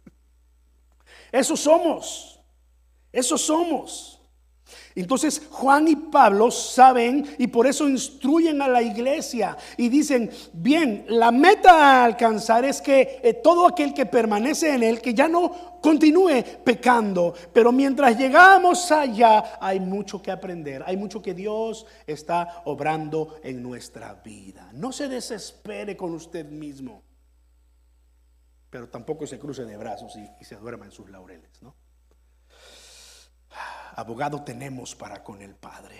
Eso 1.32 1.56
somos, 1.56 2.40
eso 3.12 3.38
somos. 3.38 4.20
Entonces 4.94 5.42
Juan 5.50 5.88
y 5.88 5.96
Pablo 5.96 6.50
saben 6.50 7.26
y 7.38 7.46
por 7.46 7.66
eso 7.66 7.88
instruyen 7.88 8.62
a 8.62 8.68
la 8.68 8.82
iglesia 8.82 9.56
y 9.76 9.88
dicen, 9.88 10.30
bien, 10.52 11.04
la 11.08 11.30
meta 11.30 12.00
a 12.00 12.04
alcanzar 12.04 12.64
es 12.64 12.80
que 12.80 13.20
eh, 13.22 13.34
todo 13.34 13.66
aquel 13.66 13.94
que 13.94 14.06
permanece 14.06 14.74
en 14.74 14.82
él, 14.82 15.00
que 15.00 15.14
ya 15.14 15.28
no 15.28 15.78
continúe 15.80 16.42
pecando, 16.64 17.34
pero 17.52 17.70
mientras 17.70 18.18
llegamos 18.18 18.90
allá 18.90 19.58
hay 19.60 19.78
mucho 19.78 20.20
que 20.20 20.30
aprender, 20.30 20.82
hay 20.86 20.96
mucho 20.96 21.22
que 21.22 21.34
Dios 21.34 21.86
está 22.06 22.62
obrando 22.64 23.38
en 23.42 23.62
nuestra 23.62 24.14
vida. 24.14 24.70
No 24.72 24.92
se 24.92 25.08
desespere 25.08 25.96
con 25.96 26.14
usted 26.14 26.46
mismo, 26.46 27.02
pero 28.70 28.88
tampoco 28.88 29.26
se 29.26 29.38
cruce 29.38 29.64
de 29.64 29.76
brazos 29.76 30.16
y, 30.16 30.28
y 30.40 30.44
se 30.44 30.56
duerma 30.56 30.86
en 30.86 30.92
sus 30.92 31.08
laureles, 31.08 31.62
¿no? 31.62 31.74
Abogado 33.94 34.42
tenemos 34.42 34.94
para 34.94 35.22
con 35.22 35.42
el 35.42 35.54
Padre. 35.54 35.96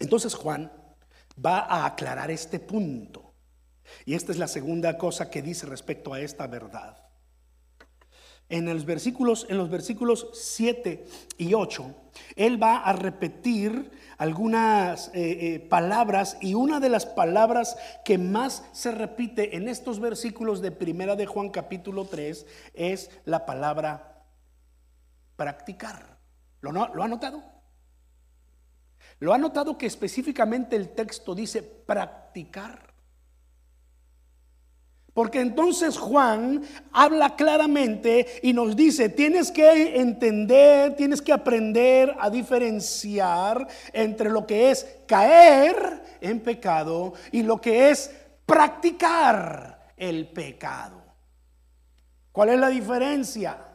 Entonces 0.00 0.34
Juan 0.34 0.72
va 1.44 1.60
a 1.60 1.86
aclarar 1.86 2.30
este 2.30 2.58
punto. 2.58 3.34
Y 4.04 4.14
esta 4.14 4.32
es 4.32 4.38
la 4.38 4.48
segunda 4.48 4.98
cosa 4.98 5.30
que 5.30 5.42
dice 5.42 5.66
respecto 5.66 6.12
a 6.12 6.20
esta 6.20 6.46
verdad. 6.46 6.96
En 8.48 8.66
los 8.66 8.84
versículos, 8.84 9.46
en 9.48 9.58
los 9.58 9.70
versículos 9.70 10.28
7 10.32 11.06
y 11.38 11.54
8, 11.54 11.94
él 12.34 12.60
va 12.60 12.78
a 12.78 12.92
repetir 12.92 13.92
algunas 14.18 15.08
eh, 15.08 15.54
eh, 15.54 15.60
palabras 15.60 16.36
y 16.40 16.54
una 16.54 16.80
de 16.80 16.88
las 16.88 17.06
palabras 17.06 17.76
que 18.04 18.18
más 18.18 18.64
se 18.72 18.90
repite 18.90 19.56
en 19.56 19.68
estos 19.68 20.00
versículos 20.00 20.60
de 20.60 20.72
Primera 20.72 21.14
de 21.14 21.26
Juan 21.26 21.50
capítulo 21.50 22.06
3 22.06 22.44
es 22.74 23.10
la 23.24 23.46
palabra 23.46 24.09
practicar. 25.40 26.18
¿Lo, 26.60 27.02
ha 27.02 27.08
notado? 27.08 27.42
¿Lo 29.20 29.32
ha 29.32 29.38
notado 29.38 29.78
que 29.78 29.86
específicamente 29.86 30.76
el 30.76 30.90
texto 30.90 31.34
dice 31.34 31.62
practicar? 31.62 32.92
Porque 35.14 35.40
entonces 35.40 35.96
Juan 35.96 36.62
habla 36.92 37.36
claramente 37.36 38.26
y 38.42 38.52
nos 38.52 38.76
dice, 38.76 39.08
tienes 39.08 39.50
que 39.50 39.98
entender, 39.98 40.94
tienes 40.94 41.22
que 41.22 41.32
aprender 41.32 42.14
a 42.20 42.28
diferenciar 42.28 43.66
entre 43.94 44.28
lo 44.28 44.46
que 44.46 44.70
es 44.70 44.86
caer 45.06 46.18
en 46.20 46.40
pecado 46.40 47.14
y 47.32 47.42
lo 47.42 47.58
que 47.58 47.88
es 47.88 48.14
practicar 48.44 49.88
el 49.96 50.28
pecado. 50.28 51.02
¿Cuál 52.30 52.50
es 52.50 52.60
la 52.60 52.68
diferencia? 52.68 53.69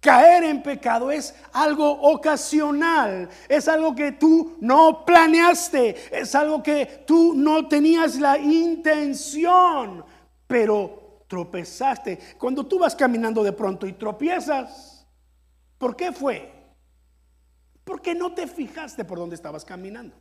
Caer 0.00 0.44
en 0.44 0.62
pecado 0.62 1.10
es 1.10 1.34
algo 1.52 1.90
ocasional, 1.90 3.28
es 3.48 3.66
algo 3.66 3.96
que 3.96 4.12
tú 4.12 4.56
no 4.60 5.04
planeaste, 5.04 6.16
es 6.16 6.34
algo 6.36 6.62
que 6.62 7.02
tú 7.04 7.34
no 7.34 7.66
tenías 7.66 8.16
la 8.20 8.38
intención, 8.38 10.04
pero 10.46 11.24
tropezaste. 11.26 12.18
Cuando 12.38 12.64
tú 12.64 12.78
vas 12.78 12.94
caminando 12.94 13.42
de 13.42 13.52
pronto 13.52 13.88
y 13.88 13.92
tropiezas, 13.94 15.04
¿por 15.78 15.96
qué 15.96 16.12
fue? 16.12 16.52
Porque 17.82 18.14
no 18.14 18.32
te 18.34 18.46
fijaste 18.46 19.04
por 19.04 19.18
dónde 19.18 19.34
estabas 19.34 19.64
caminando, 19.64 20.14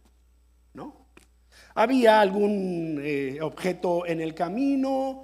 ¿no? 0.73 1.07
Había 1.75 2.19
algún 2.19 2.99
eh, 3.03 3.39
objeto 3.41 4.07
en 4.07 4.21
el 4.21 4.33
camino, 4.33 5.23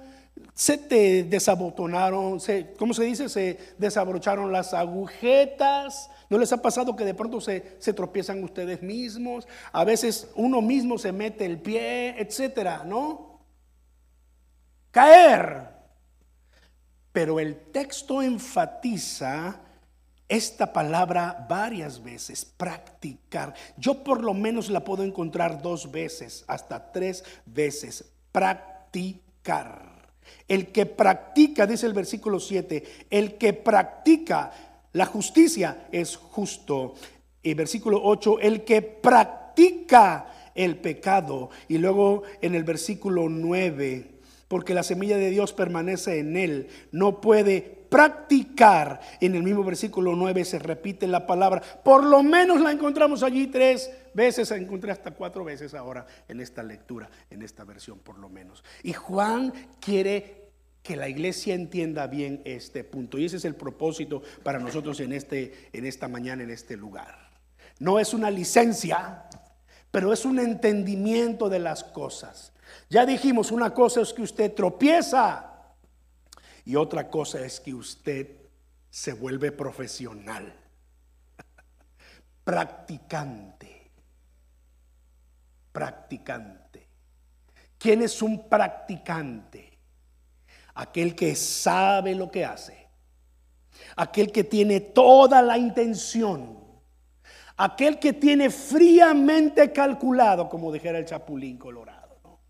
se 0.54 0.78
te 0.78 1.24
desabotonaron, 1.24 2.40
se, 2.40 2.74
¿cómo 2.78 2.94
se 2.94 3.04
dice? 3.04 3.28
Se 3.28 3.58
desabrocharon 3.78 4.52
las 4.52 4.72
agujetas. 4.72 6.10
¿No 6.30 6.38
les 6.38 6.52
ha 6.52 6.62
pasado 6.62 6.94
que 6.96 7.04
de 7.04 7.14
pronto 7.14 7.40
se, 7.40 7.76
se 7.78 7.92
tropiezan 7.92 8.42
ustedes 8.42 8.82
mismos? 8.82 9.46
A 9.72 9.84
veces 9.84 10.30
uno 10.36 10.60
mismo 10.60 10.98
se 10.98 11.12
mete 11.12 11.44
el 11.44 11.58
pie, 11.60 12.20
etcétera, 12.20 12.84
¿no? 12.84 13.40
Caer. 14.90 15.68
Pero 17.12 17.40
el 17.40 17.56
texto 17.70 18.22
enfatiza 18.22 19.60
esta 20.28 20.72
palabra 20.72 21.46
varias 21.48 22.02
veces, 22.02 22.44
practicar. 22.44 23.54
Yo 23.76 24.02
por 24.02 24.22
lo 24.22 24.34
menos 24.34 24.70
la 24.70 24.84
puedo 24.84 25.04
encontrar 25.04 25.62
dos 25.62 25.90
veces, 25.90 26.44
hasta 26.46 26.92
tres 26.92 27.24
veces, 27.44 28.04
practicar. 28.32 29.93
El 30.48 30.68
que 30.68 30.86
practica, 30.86 31.66
dice 31.66 31.86
el 31.86 31.92
versículo 31.92 32.40
7, 32.40 32.84
el 33.10 33.34
que 33.36 33.52
practica 33.52 34.52
la 34.92 35.06
justicia 35.06 35.88
es 35.92 36.16
justo. 36.16 36.94
Y 37.42 37.54
versículo 37.54 38.00
8, 38.02 38.40
el 38.40 38.64
que 38.64 38.82
practica 38.82 40.52
el 40.54 40.76
pecado. 40.76 41.50
Y 41.68 41.78
luego 41.78 42.22
en 42.40 42.54
el 42.54 42.64
versículo 42.64 43.28
9, 43.28 44.06
porque 44.48 44.74
la 44.74 44.82
semilla 44.82 45.16
de 45.16 45.30
Dios 45.30 45.52
permanece 45.52 46.18
en 46.18 46.36
él, 46.36 46.68
no 46.92 47.20
puede 47.20 47.73
practicar. 47.94 49.00
En 49.20 49.36
el 49.36 49.44
mismo 49.44 49.62
versículo 49.62 50.16
9 50.16 50.44
se 50.44 50.58
repite 50.58 51.06
la 51.06 51.28
palabra, 51.28 51.62
por 51.84 52.02
lo 52.02 52.24
menos 52.24 52.60
la 52.60 52.72
encontramos 52.72 53.22
allí 53.22 53.46
tres 53.46 53.88
veces, 54.14 54.50
encontré 54.50 54.90
hasta 54.90 55.12
cuatro 55.12 55.44
veces 55.44 55.74
ahora 55.74 56.04
en 56.26 56.40
esta 56.40 56.64
lectura, 56.64 57.08
en 57.30 57.42
esta 57.42 57.62
versión 57.62 58.00
por 58.00 58.18
lo 58.18 58.28
menos. 58.28 58.64
Y 58.82 58.94
Juan 58.94 59.52
quiere 59.78 60.48
que 60.82 60.96
la 60.96 61.08
iglesia 61.08 61.54
entienda 61.54 62.08
bien 62.08 62.42
este 62.44 62.82
punto. 62.82 63.16
Y 63.16 63.26
ese 63.26 63.36
es 63.36 63.44
el 63.44 63.54
propósito 63.54 64.22
para 64.42 64.58
nosotros 64.58 64.98
en, 64.98 65.12
este, 65.12 65.68
en 65.72 65.86
esta 65.86 66.08
mañana, 66.08 66.42
en 66.42 66.50
este 66.50 66.76
lugar. 66.76 67.30
No 67.78 68.00
es 68.00 68.12
una 68.12 68.28
licencia, 68.28 69.22
pero 69.92 70.12
es 70.12 70.24
un 70.24 70.40
entendimiento 70.40 71.48
de 71.48 71.60
las 71.60 71.84
cosas. 71.84 72.52
Ya 72.90 73.06
dijimos, 73.06 73.52
una 73.52 73.72
cosa 73.72 74.00
es 74.00 74.12
que 74.12 74.22
usted 74.22 74.52
tropieza 74.52 75.53
y 76.64 76.76
otra 76.76 77.10
cosa 77.10 77.44
es 77.44 77.60
que 77.60 77.74
usted 77.74 78.28
se 78.90 79.12
vuelve 79.12 79.52
profesional, 79.52 80.54
practicante 82.44 83.74
practicante. 85.74 86.88
¿Quién 87.76 88.02
es 88.02 88.22
un 88.22 88.48
practicante? 88.48 89.76
Aquel 90.76 91.16
que 91.16 91.34
sabe 91.34 92.14
lo 92.14 92.30
que 92.30 92.44
hace. 92.44 92.88
Aquel 93.96 94.30
que 94.30 94.44
tiene 94.44 94.78
toda 94.80 95.42
la 95.42 95.58
intención. 95.58 96.62
Aquel 97.56 97.98
que 97.98 98.12
tiene 98.12 98.50
fríamente 98.50 99.72
calculado, 99.72 100.48
como 100.48 100.70
dijera 100.70 100.98
el 100.98 101.06
Chapulín 101.06 101.58
Colorado, 101.58 102.40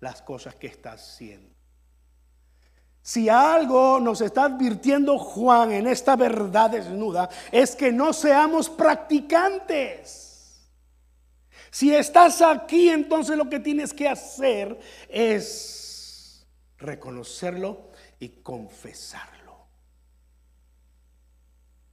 las 0.00 0.20
cosas 0.22 0.56
que 0.56 0.66
está 0.66 0.92
haciendo. 0.92 1.54
Si 3.02 3.28
algo 3.28 4.00
nos 4.00 4.20
está 4.20 4.44
advirtiendo 4.44 5.18
Juan 5.18 5.72
en 5.72 5.86
esta 5.86 6.16
verdad 6.16 6.70
desnuda, 6.70 7.28
es 7.50 7.74
que 7.74 7.90
no 7.90 8.12
seamos 8.12 8.68
practicantes. 8.68 10.28
Si 11.70 11.94
estás 11.94 12.42
aquí, 12.42 12.88
entonces 12.88 13.36
lo 13.36 13.48
que 13.48 13.60
tienes 13.60 13.94
que 13.94 14.08
hacer 14.08 14.78
es 15.08 16.46
reconocerlo 16.78 17.90
y 18.18 18.28
confesarlo. 18.28 19.38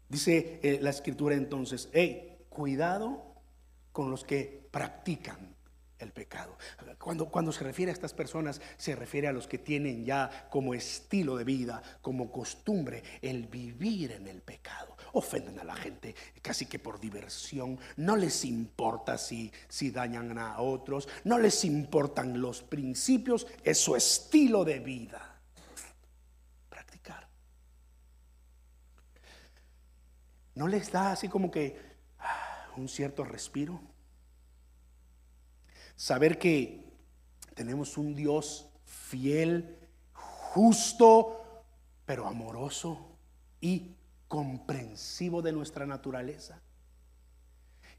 Dice 0.09 0.59
eh, 0.63 0.79
la 0.81 0.91
escritura 0.91 1.35
entonces, 1.35 1.89
hey, 1.93 2.45
cuidado 2.49 3.35
con 3.91 4.11
los 4.11 4.23
que 4.23 4.67
practican 4.71 5.54
el 5.99 6.11
pecado. 6.11 6.57
Cuando, 6.99 7.27
cuando 7.27 7.51
se 7.51 7.63
refiere 7.63 7.91
a 7.91 7.93
estas 7.93 8.13
personas, 8.13 8.61
se 8.77 8.95
refiere 8.95 9.27
a 9.27 9.33
los 9.33 9.47
que 9.47 9.57
tienen 9.57 10.05
ya 10.05 10.47
como 10.49 10.73
estilo 10.73 11.37
de 11.37 11.43
vida, 11.43 11.81
como 12.01 12.31
costumbre, 12.31 13.03
el 13.21 13.47
vivir 13.47 14.11
en 14.11 14.27
el 14.27 14.41
pecado. 14.41 14.97
Ofenden 15.13 15.59
a 15.59 15.63
la 15.63 15.75
gente 15.75 16.15
casi 16.41 16.65
que 16.65 16.79
por 16.79 16.99
diversión, 16.99 17.79
no 17.97 18.15
les 18.15 18.43
importa 18.45 19.17
si, 19.17 19.51
si 19.67 19.91
dañan 19.91 20.37
a 20.37 20.59
otros, 20.61 21.07
no 21.23 21.39
les 21.39 21.63
importan 21.63 22.41
los 22.41 22.61
principios, 22.61 23.47
es 23.63 23.79
su 23.79 23.95
estilo 23.95 24.65
de 24.65 24.79
vida. 24.79 25.39
Practicar. 26.69 27.27
¿No 30.55 30.67
les 30.67 30.91
da 30.91 31.11
así 31.11 31.29
como 31.29 31.49
que 31.49 31.79
ah, 32.19 32.67
un 32.75 32.89
cierto 32.89 33.23
respiro? 33.23 33.94
Saber 35.95 36.37
que 36.37 36.83
tenemos 37.53 37.97
un 37.97 38.15
Dios 38.15 38.69
fiel, 38.83 39.77
justo, 40.13 41.63
pero 42.05 42.27
amoroso 42.27 43.17
y 43.61 43.95
comprensivo 44.27 45.41
de 45.41 45.51
nuestra 45.51 45.85
naturaleza. 45.85 46.61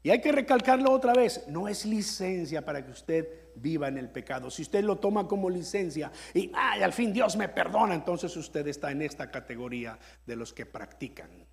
Y 0.03 0.09
hay 0.11 0.21
que 0.21 0.31
recalcarlo 0.31 0.91
otra 0.91 1.13
vez, 1.13 1.47
no 1.47 1.67
es 1.67 1.85
licencia 1.85 2.63
para 2.63 2.85
que 2.85 2.91
usted 2.91 3.27
viva 3.55 3.87
en 3.87 3.97
el 3.97 4.09
pecado. 4.09 4.49
Si 4.51 4.61
usted 4.61 4.83
lo 4.83 4.97
toma 4.97 5.27
como 5.27 5.49
licencia 5.49 6.11
y 6.33 6.51
ay, 6.53 6.83
al 6.83 6.93
fin 6.93 7.11
Dios 7.11 7.35
me 7.35 7.49
perdona, 7.49 7.95
entonces 7.95 8.35
usted 8.37 8.67
está 8.67 8.91
en 8.91 9.01
esta 9.01 9.31
categoría 9.31 9.97
de 10.25 10.35
los 10.35 10.53
que 10.53 10.65
practican. 10.65 11.46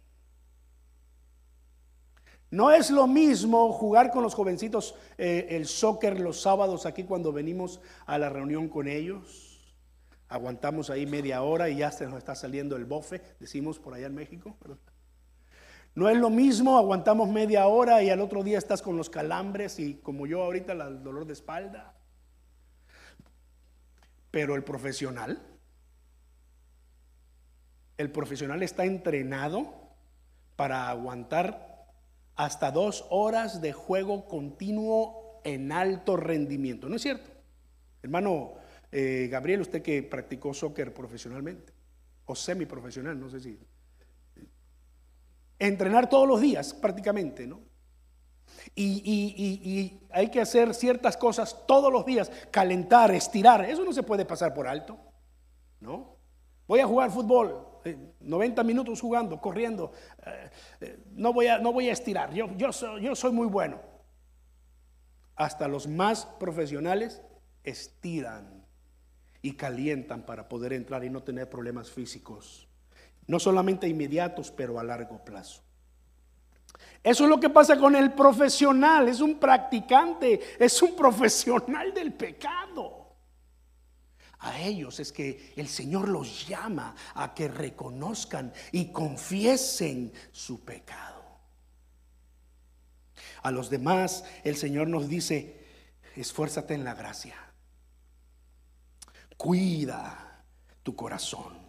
No 2.54 2.70
es 2.70 2.88
lo 2.88 3.08
mismo 3.08 3.72
jugar 3.72 4.12
con 4.12 4.22
los 4.22 4.32
jovencitos 4.32 4.94
eh, 5.18 5.48
el 5.50 5.66
soccer 5.66 6.20
los 6.20 6.40
sábados 6.40 6.86
aquí 6.86 7.02
cuando 7.02 7.32
venimos 7.32 7.80
a 8.06 8.16
la 8.16 8.28
reunión 8.28 8.68
con 8.68 8.86
ellos. 8.86 9.74
Aguantamos 10.28 10.88
ahí 10.88 11.04
media 11.04 11.42
hora 11.42 11.68
y 11.68 11.78
ya 11.78 11.90
se 11.90 12.06
nos 12.06 12.18
está 12.18 12.36
saliendo 12.36 12.76
el 12.76 12.84
bofe, 12.84 13.20
decimos 13.40 13.80
por 13.80 13.94
allá 13.94 14.06
en 14.06 14.14
México. 14.14 14.56
No 15.96 16.08
es 16.08 16.16
lo 16.16 16.30
mismo, 16.30 16.78
aguantamos 16.78 17.28
media 17.28 17.66
hora 17.66 18.04
y 18.04 18.10
al 18.10 18.20
otro 18.20 18.44
día 18.44 18.58
estás 18.58 18.82
con 18.82 18.96
los 18.96 19.10
calambres 19.10 19.80
y 19.80 19.96
como 19.96 20.24
yo 20.24 20.44
ahorita 20.44 20.74
el 20.74 21.02
dolor 21.02 21.26
de 21.26 21.32
espalda. 21.32 21.92
Pero 24.30 24.54
el 24.54 24.62
profesional, 24.62 25.42
el 27.98 28.12
profesional 28.12 28.62
está 28.62 28.84
entrenado 28.84 29.74
para 30.54 30.88
aguantar 30.88 31.73
hasta 32.36 32.70
dos 32.70 33.06
horas 33.10 33.60
de 33.60 33.72
juego 33.72 34.26
continuo 34.26 35.40
en 35.44 35.72
alto 35.72 36.16
rendimiento. 36.16 36.88
¿No 36.88 36.96
es 36.96 37.02
cierto? 37.02 37.30
Hermano 38.02 38.54
eh, 38.90 39.28
Gabriel, 39.30 39.60
usted 39.60 39.82
que 39.82 40.02
practicó 40.02 40.52
soccer 40.54 40.92
profesionalmente 40.92 41.72
o 42.26 42.34
semiprofesional, 42.34 43.18
no 43.18 43.28
sé 43.28 43.40
si. 43.40 43.58
Entrenar 45.58 46.08
todos 46.08 46.26
los 46.26 46.40
días 46.40 46.74
prácticamente, 46.74 47.46
¿no? 47.46 47.60
y, 48.74 50.00
hay 50.10 50.30
que 50.30 50.40
hacer 50.40 50.74
ciertas 50.74 51.16
cosas 51.16 51.66
todos 51.66 51.92
los 51.92 52.06
días, 52.06 52.30
calentar, 52.50 53.10
estirar, 53.12 53.64
eso 53.64 53.84
no 53.84 53.92
se 53.92 54.02
puede 54.02 54.24
pasar 54.24 54.54
por 54.54 54.66
alto, 54.66 54.98
¿no? 55.80 56.16
Voy 56.66 56.80
a 56.80 56.86
jugar 56.86 57.10
fútbol, 57.10 57.66
90 58.20 58.60
eh, 58.60 58.64
minutos 58.64 59.00
jugando, 59.00 59.40
corriendo, 59.40 59.92
eh, 60.24 60.50
eh, 60.80 60.98
no, 61.12 61.32
voy 61.32 61.46
a, 61.48 61.58
no 61.58 61.72
voy 61.72 61.88
a 61.88 61.92
estirar, 61.92 62.32
yo, 62.32 62.50
yo, 62.56 62.72
soy, 62.72 63.02
yo 63.02 63.14
soy 63.14 63.32
muy 63.32 63.46
bueno. 63.46 63.80
Hasta 65.36 65.66
los 65.66 65.88
más 65.88 66.26
profesionales 66.26 67.20
estiran 67.64 68.64
y 69.42 69.54
calientan 69.54 70.22
para 70.22 70.48
poder 70.48 70.72
entrar 70.72 71.04
y 71.04 71.10
no 71.10 71.22
tener 71.22 71.50
problemas 71.50 71.90
físicos, 71.90 72.68
no 73.26 73.38
solamente 73.38 73.88
inmediatos, 73.88 74.50
pero 74.50 74.78
a 74.78 74.84
largo 74.84 75.24
plazo. 75.24 75.62
Eso 77.02 77.24
es 77.24 77.30
lo 77.30 77.38
que 77.38 77.50
pasa 77.50 77.76
con 77.76 77.94
el 77.94 78.12
profesional, 78.12 79.08
es 79.08 79.20
un 79.20 79.38
practicante, 79.38 80.40
es 80.58 80.80
un 80.82 80.96
profesional 80.96 81.92
del 81.92 82.12
pecado. 82.14 83.03
A 84.44 84.60
ellos 84.60 85.00
es 85.00 85.10
que 85.10 85.54
el 85.56 85.68
Señor 85.68 86.06
los 86.06 86.46
llama 86.46 86.94
a 87.14 87.32
que 87.32 87.48
reconozcan 87.48 88.52
y 88.72 88.92
confiesen 88.92 90.12
su 90.32 90.60
pecado. 90.60 91.24
A 93.42 93.50
los 93.50 93.70
demás 93.70 94.22
el 94.44 94.56
Señor 94.56 94.88
nos 94.88 95.08
dice, 95.08 95.64
esfuérzate 96.14 96.74
en 96.74 96.84
la 96.84 96.92
gracia. 96.94 97.36
Cuida 99.38 100.44
tu 100.82 100.94
corazón. 100.94 101.64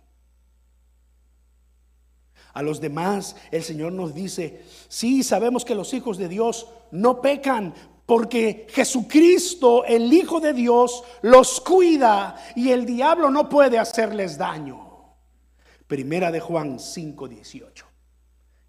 A 2.51 2.61
los 2.61 2.81
demás 2.81 3.37
el 3.51 3.63
Señor 3.63 3.93
nos 3.93 4.13
dice, 4.13 4.65
sí, 4.89 5.23
sabemos 5.23 5.63
que 5.63 5.75
los 5.75 5.93
hijos 5.93 6.17
de 6.17 6.27
Dios 6.27 6.67
no 6.91 7.21
pecan 7.21 7.73
porque 8.05 8.67
Jesucristo, 8.69 9.83
el 9.85 10.11
Hijo 10.13 10.39
de 10.39 10.53
Dios, 10.53 11.03
los 11.21 11.59
cuida 11.61 12.35
y 12.55 12.69
el 12.71 12.85
diablo 12.85 13.31
no 13.31 13.49
puede 13.49 13.79
hacerles 13.79 14.37
daño. 14.37 15.15
Primera 15.87 16.31
de 16.31 16.39
Juan 16.39 16.79
5:18. 16.79 17.85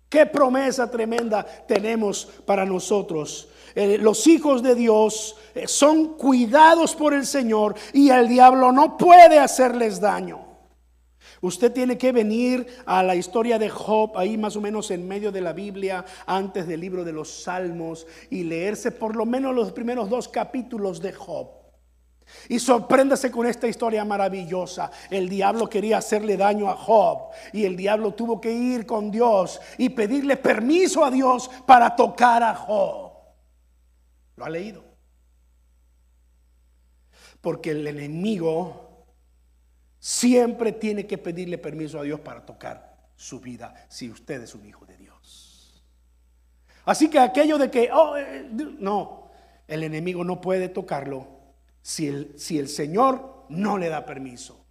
Qué 0.09 0.25
promesa 0.25 0.90
tremenda 0.90 1.44
tenemos 1.44 2.27
para 2.44 2.64
nosotros. 2.64 3.49
Eh, 3.75 3.99
los 3.99 4.27
hijos 4.27 4.62
de 4.62 4.75
Dios 4.75 5.37
eh, 5.55 5.66
son 5.66 6.16
cuidados 6.16 6.94
por 6.94 7.12
el 7.12 7.27
Señor 7.27 7.75
y 7.92 8.11
el 8.11 8.29
diablo 8.29 8.72
no 8.72 8.96
puede 8.96 9.38
hacerles 9.38 10.01
daño. 10.01 10.45
Usted 11.46 11.72
tiene 11.72 11.96
que 11.96 12.11
venir 12.11 12.66
a 12.87 13.04
la 13.04 13.14
historia 13.14 13.56
de 13.56 13.68
Job, 13.68 14.18
ahí 14.18 14.37
más 14.37 14.56
o 14.56 14.61
menos 14.61 14.90
en 14.90 15.06
medio 15.06 15.30
de 15.30 15.40
la 15.40 15.52
Biblia, 15.52 16.04
antes 16.26 16.66
del 16.66 16.80
libro 16.80 17.04
de 17.04 17.12
los 17.12 17.44
Salmos, 17.44 18.04
y 18.30 18.42
leerse 18.42 18.90
por 18.90 19.14
lo 19.14 19.24
menos 19.26 19.54
los 19.54 19.70
primeros 19.70 20.11
dos 20.11 20.26
capítulos 20.26 21.00
de 21.00 21.12
Job. 21.12 21.46
Y 22.48 22.59
sorpréndase 22.59 23.30
con 23.30 23.46
esta 23.46 23.68
historia 23.68 24.04
maravillosa. 24.04 24.90
El 25.09 25.28
diablo 25.28 25.68
quería 25.68 25.98
hacerle 25.98 26.37
daño 26.37 26.68
a 26.68 26.74
Job 26.74 27.30
y 27.52 27.64
el 27.64 27.76
diablo 27.76 28.14
tuvo 28.14 28.40
que 28.40 28.50
ir 28.50 28.85
con 28.85 29.12
Dios 29.12 29.61
y 29.78 29.90
pedirle 29.90 30.37
permiso 30.37 31.04
a 31.04 31.12
Dios 31.12 31.48
para 31.64 31.94
tocar 31.94 32.42
a 32.42 32.56
Job. 32.56 33.12
¿Lo 34.35 34.44
ha 34.44 34.50
leído? 34.50 34.82
Porque 37.40 37.70
el 37.70 37.87
enemigo 37.87 38.86
siempre 40.07 40.71
tiene 40.71 41.05
que 41.05 41.19
pedirle 41.19 41.59
permiso 41.59 41.99
a 41.99 42.05
Dios 42.05 42.21
para 42.21 42.47
tocar 42.47 42.97
su 43.16 43.40
vida 43.40 43.75
si 43.88 44.09
usted 44.09 44.40
es 44.40 44.55
un 44.55 44.64
hijo 44.64 44.87
de 44.87 44.97
Dios. 44.97 45.83
Así 46.85 47.11
que 47.11 47.19
aquello 47.19 47.59
de 47.59 47.69
que, 47.69 47.90
oh, 47.92 48.16
eh, 48.16 48.47
no, 48.79 49.33
el 49.66 49.83
enemigo 49.83 50.23
no 50.23 50.40
puede 50.40 50.69
tocarlo 50.69 51.27
si 51.83 52.07
el, 52.07 52.38
si 52.38 52.57
el 52.57 52.69
Señor 52.69 53.47
no 53.49 53.79
le 53.79 53.88
da 53.88 54.07
permiso. 54.07 54.64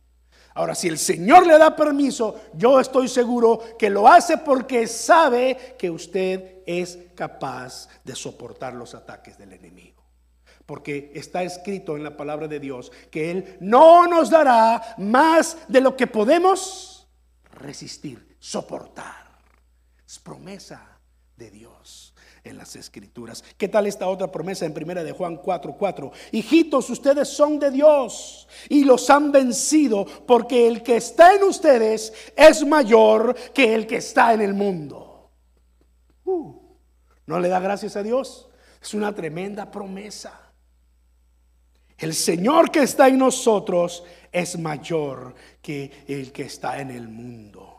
Ahora, 0.54 0.74
si 0.74 0.88
el 0.88 0.98
Señor 0.98 1.46
le 1.46 1.58
da 1.58 1.76
permiso, 1.76 2.44
yo 2.54 2.80
estoy 2.80 3.10
seguro 3.10 3.62
que 3.78 3.90
lo 3.90 4.08
hace 4.08 4.38
porque 4.38 4.88
sabe 4.88 5.76
que 5.78 5.90
usted 5.90 6.60
es 6.66 6.98
capaz 7.14 7.90
de 8.06 8.16
soportar 8.16 8.74
los 8.74 8.96
ataques 8.96 9.38
del 9.38 9.52
enemigo. 9.52 9.95
Porque 10.66 11.12
está 11.14 11.44
escrito 11.44 11.96
en 11.96 12.04
la 12.04 12.18
palabra 12.18 12.48
de 12.48 12.60
Dios 12.60 12.92
que 13.12 13.32
Él 13.32 13.58
no 13.60 14.08
nos 14.08 14.30
dará 14.30 14.96
más 14.98 15.58
de 15.68 15.82
lo 15.82 15.96
que 15.96 16.08
podemos 16.08 17.08
resistir, 17.52 18.36
soportar. 18.40 19.26
Es 20.08 20.20
promesa 20.20 21.00
de 21.36 21.52
Dios 21.52 22.14
en 22.44 22.58
las 22.58 22.76
escrituras. 22.76 23.44
¿Qué 23.58 23.68
tal 23.68 23.88
esta 23.88 24.08
otra 24.08 24.32
promesa 24.32 24.66
en 24.66 24.74
primera 24.74 25.04
de 25.04 25.12
Juan 25.12 25.38
4:4? 25.38 26.12
Hijitos, 26.32 26.90
ustedes 26.90 27.28
son 27.28 27.60
de 27.60 27.72
Dios 27.72 28.48
y 28.70 28.86
los 28.86 29.10
han 29.10 29.32
vencido 29.32 30.06
porque 30.26 30.68
el 30.68 30.84
que 30.84 30.98
está 30.98 31.34
en 31.34 31.44
ustedes 31.44 32.14
es 32.36 32.66
mayor 32.66 33.36
que 33.54 33.74
el 33.74 33.88
que 33.88 33.98
está 33.98 34.34
en 34.34 34.42
el 34.42 34.54
mundo. 34.54 35.32
Uh, 36.24 36.54
¿No 37.26 37.40
le 37.40 37.50
da 37.50 37.60
gracias 37.60 37.96
a 37.96 38.04
Dios? 38.04 38.50
Es 38.82 38.94
una 38.94 39.14
tremenda 39.14 39.70
promesa. 39.72 40.45
El 41.98 42.14
Señor 42.14 42.72
que 42.72 42.84
está 42.84 43.08
en 43.08 43.18
nosotros 43.18 44.04
es 44.32 44.60
mayor 44.60 45.34
que 45.62 45.92
el 46.08 46.32
que 46.32 46.44
está 46.44 46.82
en 46.82 46.92
el 46.92 47.08
mundo. 47.08 47.74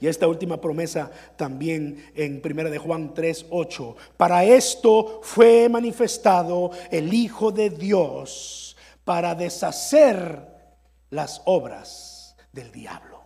Y 0.00 0.06
esta 0.06 0.28
última 0.28 0.60
promesa 0.60 1.10
también 1.36 2.12
en 2.14 2.40
1 2.42 2.70
de 2.70 2.78
Juan 2.78 3.12
3, 3.12 3.46
8. 3.50 3.96
Para 4.16 4.44
esto 4.44 5.20
fue 5.22 5.68
manifestado 5.68 6.70
el 6.90 7.12
Hijo 7.12 7.50
de 7.52 7.68
Dios 7.70 8.76
para 9.04 9.34
deshacer 9.34 10.40
las 11.10 11.42
obras 11.44 12.36
del 12.52 12.70
diablo. 12.70 13.22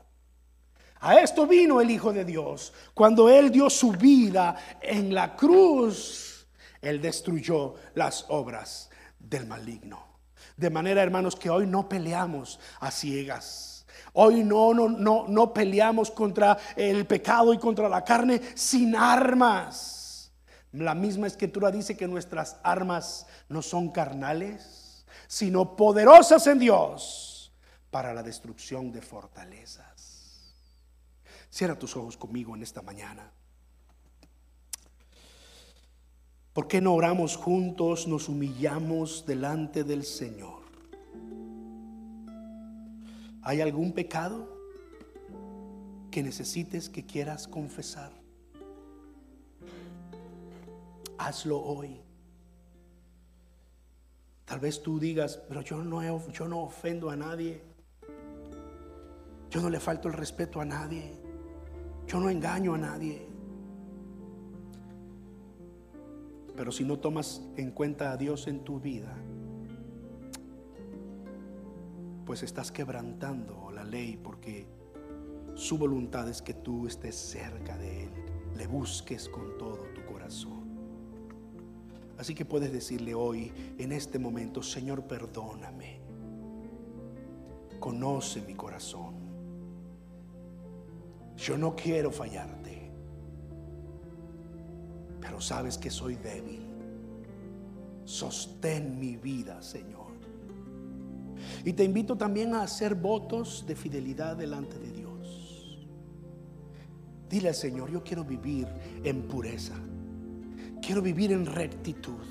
A 1.01 1.21
esto 1.21 1.47
vino 1.47 1.81
el 1.81 1.91
Hijo 1.91 2.13
de 2.13 2.25
Dios. 2.25 2.73
Cuando 2.95 3.29
Él 3.29 3.51
dio 3.53 3.71
su 3.71 3.93
vida 3.93 4.57
en 4.81 5.15
la 5.15 5.37
cruz, 5.37 6.49
Él 6.81 7.01
destruyó 7.01 7.75
las 7.95 8.25
obras 8.29 8.91
del 9.29 9.47
maligno. 9.47 10.05
De 10.57 10.71
manera, 10.71 11.03
hermanos, 11.03 11.37
que 11.37 11.51
hoy 11.51 11.67
no 11.67 11.89
peleamos 11.89 12.59
a 12.81 12.91
ciegas. 12.91 13.87
Hoy 14.13 14.45
no, 14.45 14.73
no, 14.73 14.89
no, 14.89 15.27
no 15.29 15.53
peleamos 15.53 16.11
contra 16.11 16.57
el 16.75 17.07
pecado 17.07 17.53
y 17.53 17.59
contra 17.59 17.89
la 17.89 18.05
carne 18.05 18.41
sin 18.55 18.97
armas. 18.97 20.33
La 20.73 20.95
misma 20.95 21.27
escritura 21.27 21.71
dice 21.71 21.97
que 21.97 22.09
nuestras 22.09 22.59
armas 22.63 23.27
no 23.49 23.63
son 23.63 23.91
carnales, 23.91 25.05
sino 25.27 25.77
poderosas 25.77 26.47
en 26.47 26.59
Dios 26.59 27.53
para 27.91 28.13
la 28.15 28.23
destrucción 28.23 28.93
de 28.93 29.03
fortalezas. 29.03 30.55
Cierra 31.51 31.79
tus 31.79 31.97
ojos 31.97 32.17
conmigo 32.17 32.55
en 32.55 32.63
esta 32.63 32.83
mañana. 32.83 33.33
¿Por 36.57 36.69
qué 36.69 36.81
no 36.81 36.95
oramos 36.95 37.37
juntos, 37.37 38.09
nos 38.09 38.31
humillamos 38.31 39.27
delante 39.27 39.85
del 39.85 40.05
Señor? 40.05 40.63
¿Hay 43.43 43.61
algún 43.61 43.93
pecado 43.93 44.49
que 46.11 46.23
necesites, 46.23 46.89
que 46.89 47.05
quieras 47.05 47.47
confesar? 47.47 48.11
Hazlo 51.19 51.61
hoy. 51.61 52.01
Tal 54.47 54.59
vez 54.59 54.83
tú 54.83 54.99
digas, 54.99 55.39
pero 55.51 55.61
yo 55.61 55.85
no, 55.85 56.31
yo 56.31 56.49
no 56.49 56.63
ofendo 56.63 57.11
a 57.11 57.17
nadie. 57.17 57.61
Yo 59.51 59.61
no 59.61 59.69
le 59.69 59.79
falto 59.79 60.09
el 60.09 60.15
respeto 60.15 60.59
a 60.59 60.65
nadie. 60.65 61.13
Yo 62.07 62.19
no 62.19 62.31
engaño 62.31 62.73
a 62.73 62.79
nadie. 62.79 63.26
Pero 66.57 66.73
si 66.73 66.85
no 66.85 66.99
tomas 66.99 67.43
en 67.57 67.71
cuenta 67.71 68.13
a 68.13 68.17
Dios 68.17 68.47
en 68.47 68.65
tu 68.65 68.81
vida, 68.81 69.15
pues 72.25 72.43
estás 72.43 72.73
quebrantando 72.73 73.71
la 73.71 73.85
ley 73.85 74.19
porque 74.23 74.67
su 75.55 75.79
voluntad 75.79 76.29
es 76.29 76.43
que 76.43 76.55
tú 76.55 76.87
estés 76.87 77.15
cerca 77.15 77.77
de 77.79 78.05
Él, 78.05 78.11
le 78.57 78.67
busques 78.67 79.29
con 79.29 79.57
todo 79.59 79.85
tu 79.95 80.05
corazón. 80.05 80.67
Así 82.19 82.35
que 82.35 82.45
puedes 82.45 82.73
decirle 82.73 83.15
hoy, 83.15 83.53
en 83.79 83.93
este 83.93 84.19
momento, 84.19 84.63
Señor, 84.63 85.05
perdóname. 85.05 86.01
Conoce 87.79 88.41
mi 88.43 88.55
corazón. 88.55 89.15
Yo 91.37 91.59
no 91.59 91.77
quiero 91.77 92.11
fallarte, 92.11 92.66
pero 95.27 95.41
sabes 95.41 95.77
que 95.77 95.91
soy 95.91 96.15
débil. 96.15 96.61
Sostén 98.05 98.97
mi 98.97 99.17
vida, 99.17 99.61
Señor. 99.61 100.07
Y 101.65 101.73
te 101.73 101.83
invito 101.83 102.17
también 102.17 102.55
a 102.55 102.63
hacer 102.63 102.95
votos 102.95 103.65
de 103.67 103.75
fidelidad 103.75 104.37
delante 104.37 104.79
de 104.79 104.93
Dios. 104.93 105.79
Dile 107.29 107.49
al 107.49 107.57
Señor, 107.57 107.91
yo 107.91 108.05
quiero 108.05 108.23
vivir 108.23 108.69
en 109.03 109.23
pureza. 109.23 109.75
Quiero 110.81 111.03
vivir 111.03 111.33
en 111.33 111.45
rectitud. 111.45 112.23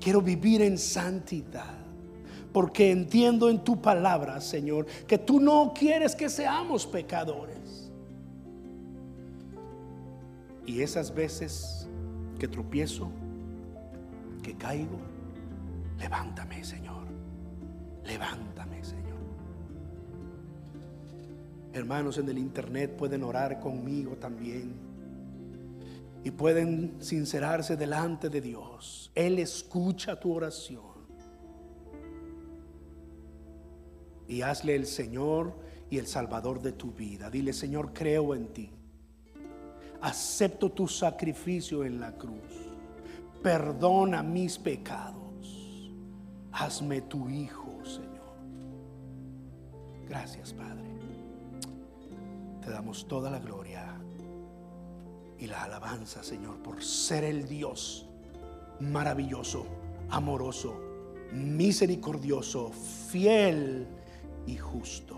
Quiero 0.00 0.22
vivir 0.22 0.62
en 0.62 0.78
santidad. 0.78 1.76
Porque 2.54 2.90
entiendo 2.90 3.50
en 3.50 3.62
tu 3.62 3.82
palabra, 3.82 4.40
Señor, 4.40 4.86
que 5.06 5.18
tú 5.18 5.40
no 5.40 5.74
quieres 5.74 6.14
que 6.16 6.30
seamos 6.30 6.86
pecadores. 6.86 7.87
Y 10.68 10.82
esas 10.82 11.14
veces 11.14 11.88
que 12.38 12.46
tropiezo, 12.46 13.10
que 14.42 14.54
caigo, 14.54 14.98
levántame, 15.98 16.62
Señor. 16.62 17.06
Levántame, 18.04 18.84
Señor. 18.84 19.16
Hermanos 21.72 22.18
en 22.18 22.28
el 22.28 22.36
internet 22.36 22.94
pueden 22.98 23.24
orar 23.24 23.60
conmigo 23.60 24.16
también 24.16 24.74
y 26.22 26.30
pueden 26.32 26.96
sincerarse 27.00 27.74
delante 27.74 28.28
de 28.28 28.42
Dios. 28.42 29.10
Él 29.14 29.38
escucha 29.38 30.20
tu 30.20 30.34
oración. 30.34 30.82
Y 34.26 34.42
hazle 34.42 34.74
el 34.74 34.84
Señor 34.84 35.54
y 35.88 35.96
el 35.96 36.06
Salvador 36.06 36.60
de 36.60 36.72
tu 36.72 36.92
vida. 36.92 37.30
Dile, 37.30 37.54
Señor, 37.54 37.94
creo 37.94 38.34
en 38.34 38.48
ti. 38.48 38.77
Acepto 40.00 40.70
tu 40.70 40.86
sacrificio 40.86 41.84
en 41.84 42.00
la 42.00 42.12
cruz. 42.12 42.68
Perdona 43.42 44.22
mis 44.22 44.58
pecados. 44.58 45.90
Hazme 46.52 47.02
tu 47.02 47.28
Hijo, 47.28 47.84
Señor. 47.84 48.08
Gracias, 50.08 50.52
Padre. 50.52 50.88
Te 52.62 52.70
damos 52.70 53.06
toda 53.08 53.30
la 53.30 53.38
gloria 53.38 53.98
y 55.38 55.46
la 55.46 55.64
alabanza, 55.64 56.22
Señor, 56.22 56.62
por 56.62 56.82
ser 56.82 57.24
el 57.24 57.48
Dios 57.48 58.06
maravilloso, 58.80 59.66
amoroso, 60.10 60.74
misericordioso, 61.32 62.70
fiel 63.10 63.86
y 64.46 64.56
justo. 64.56 65.16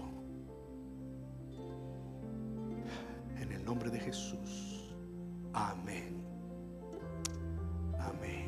En 3.39 3.53
el 3.53 3.65
nombre 3.65 3.91
de 3.91 4.01
Jesús. 4.01 4.70
Amén. 5.53 6.23
Amén. 7.99 8.40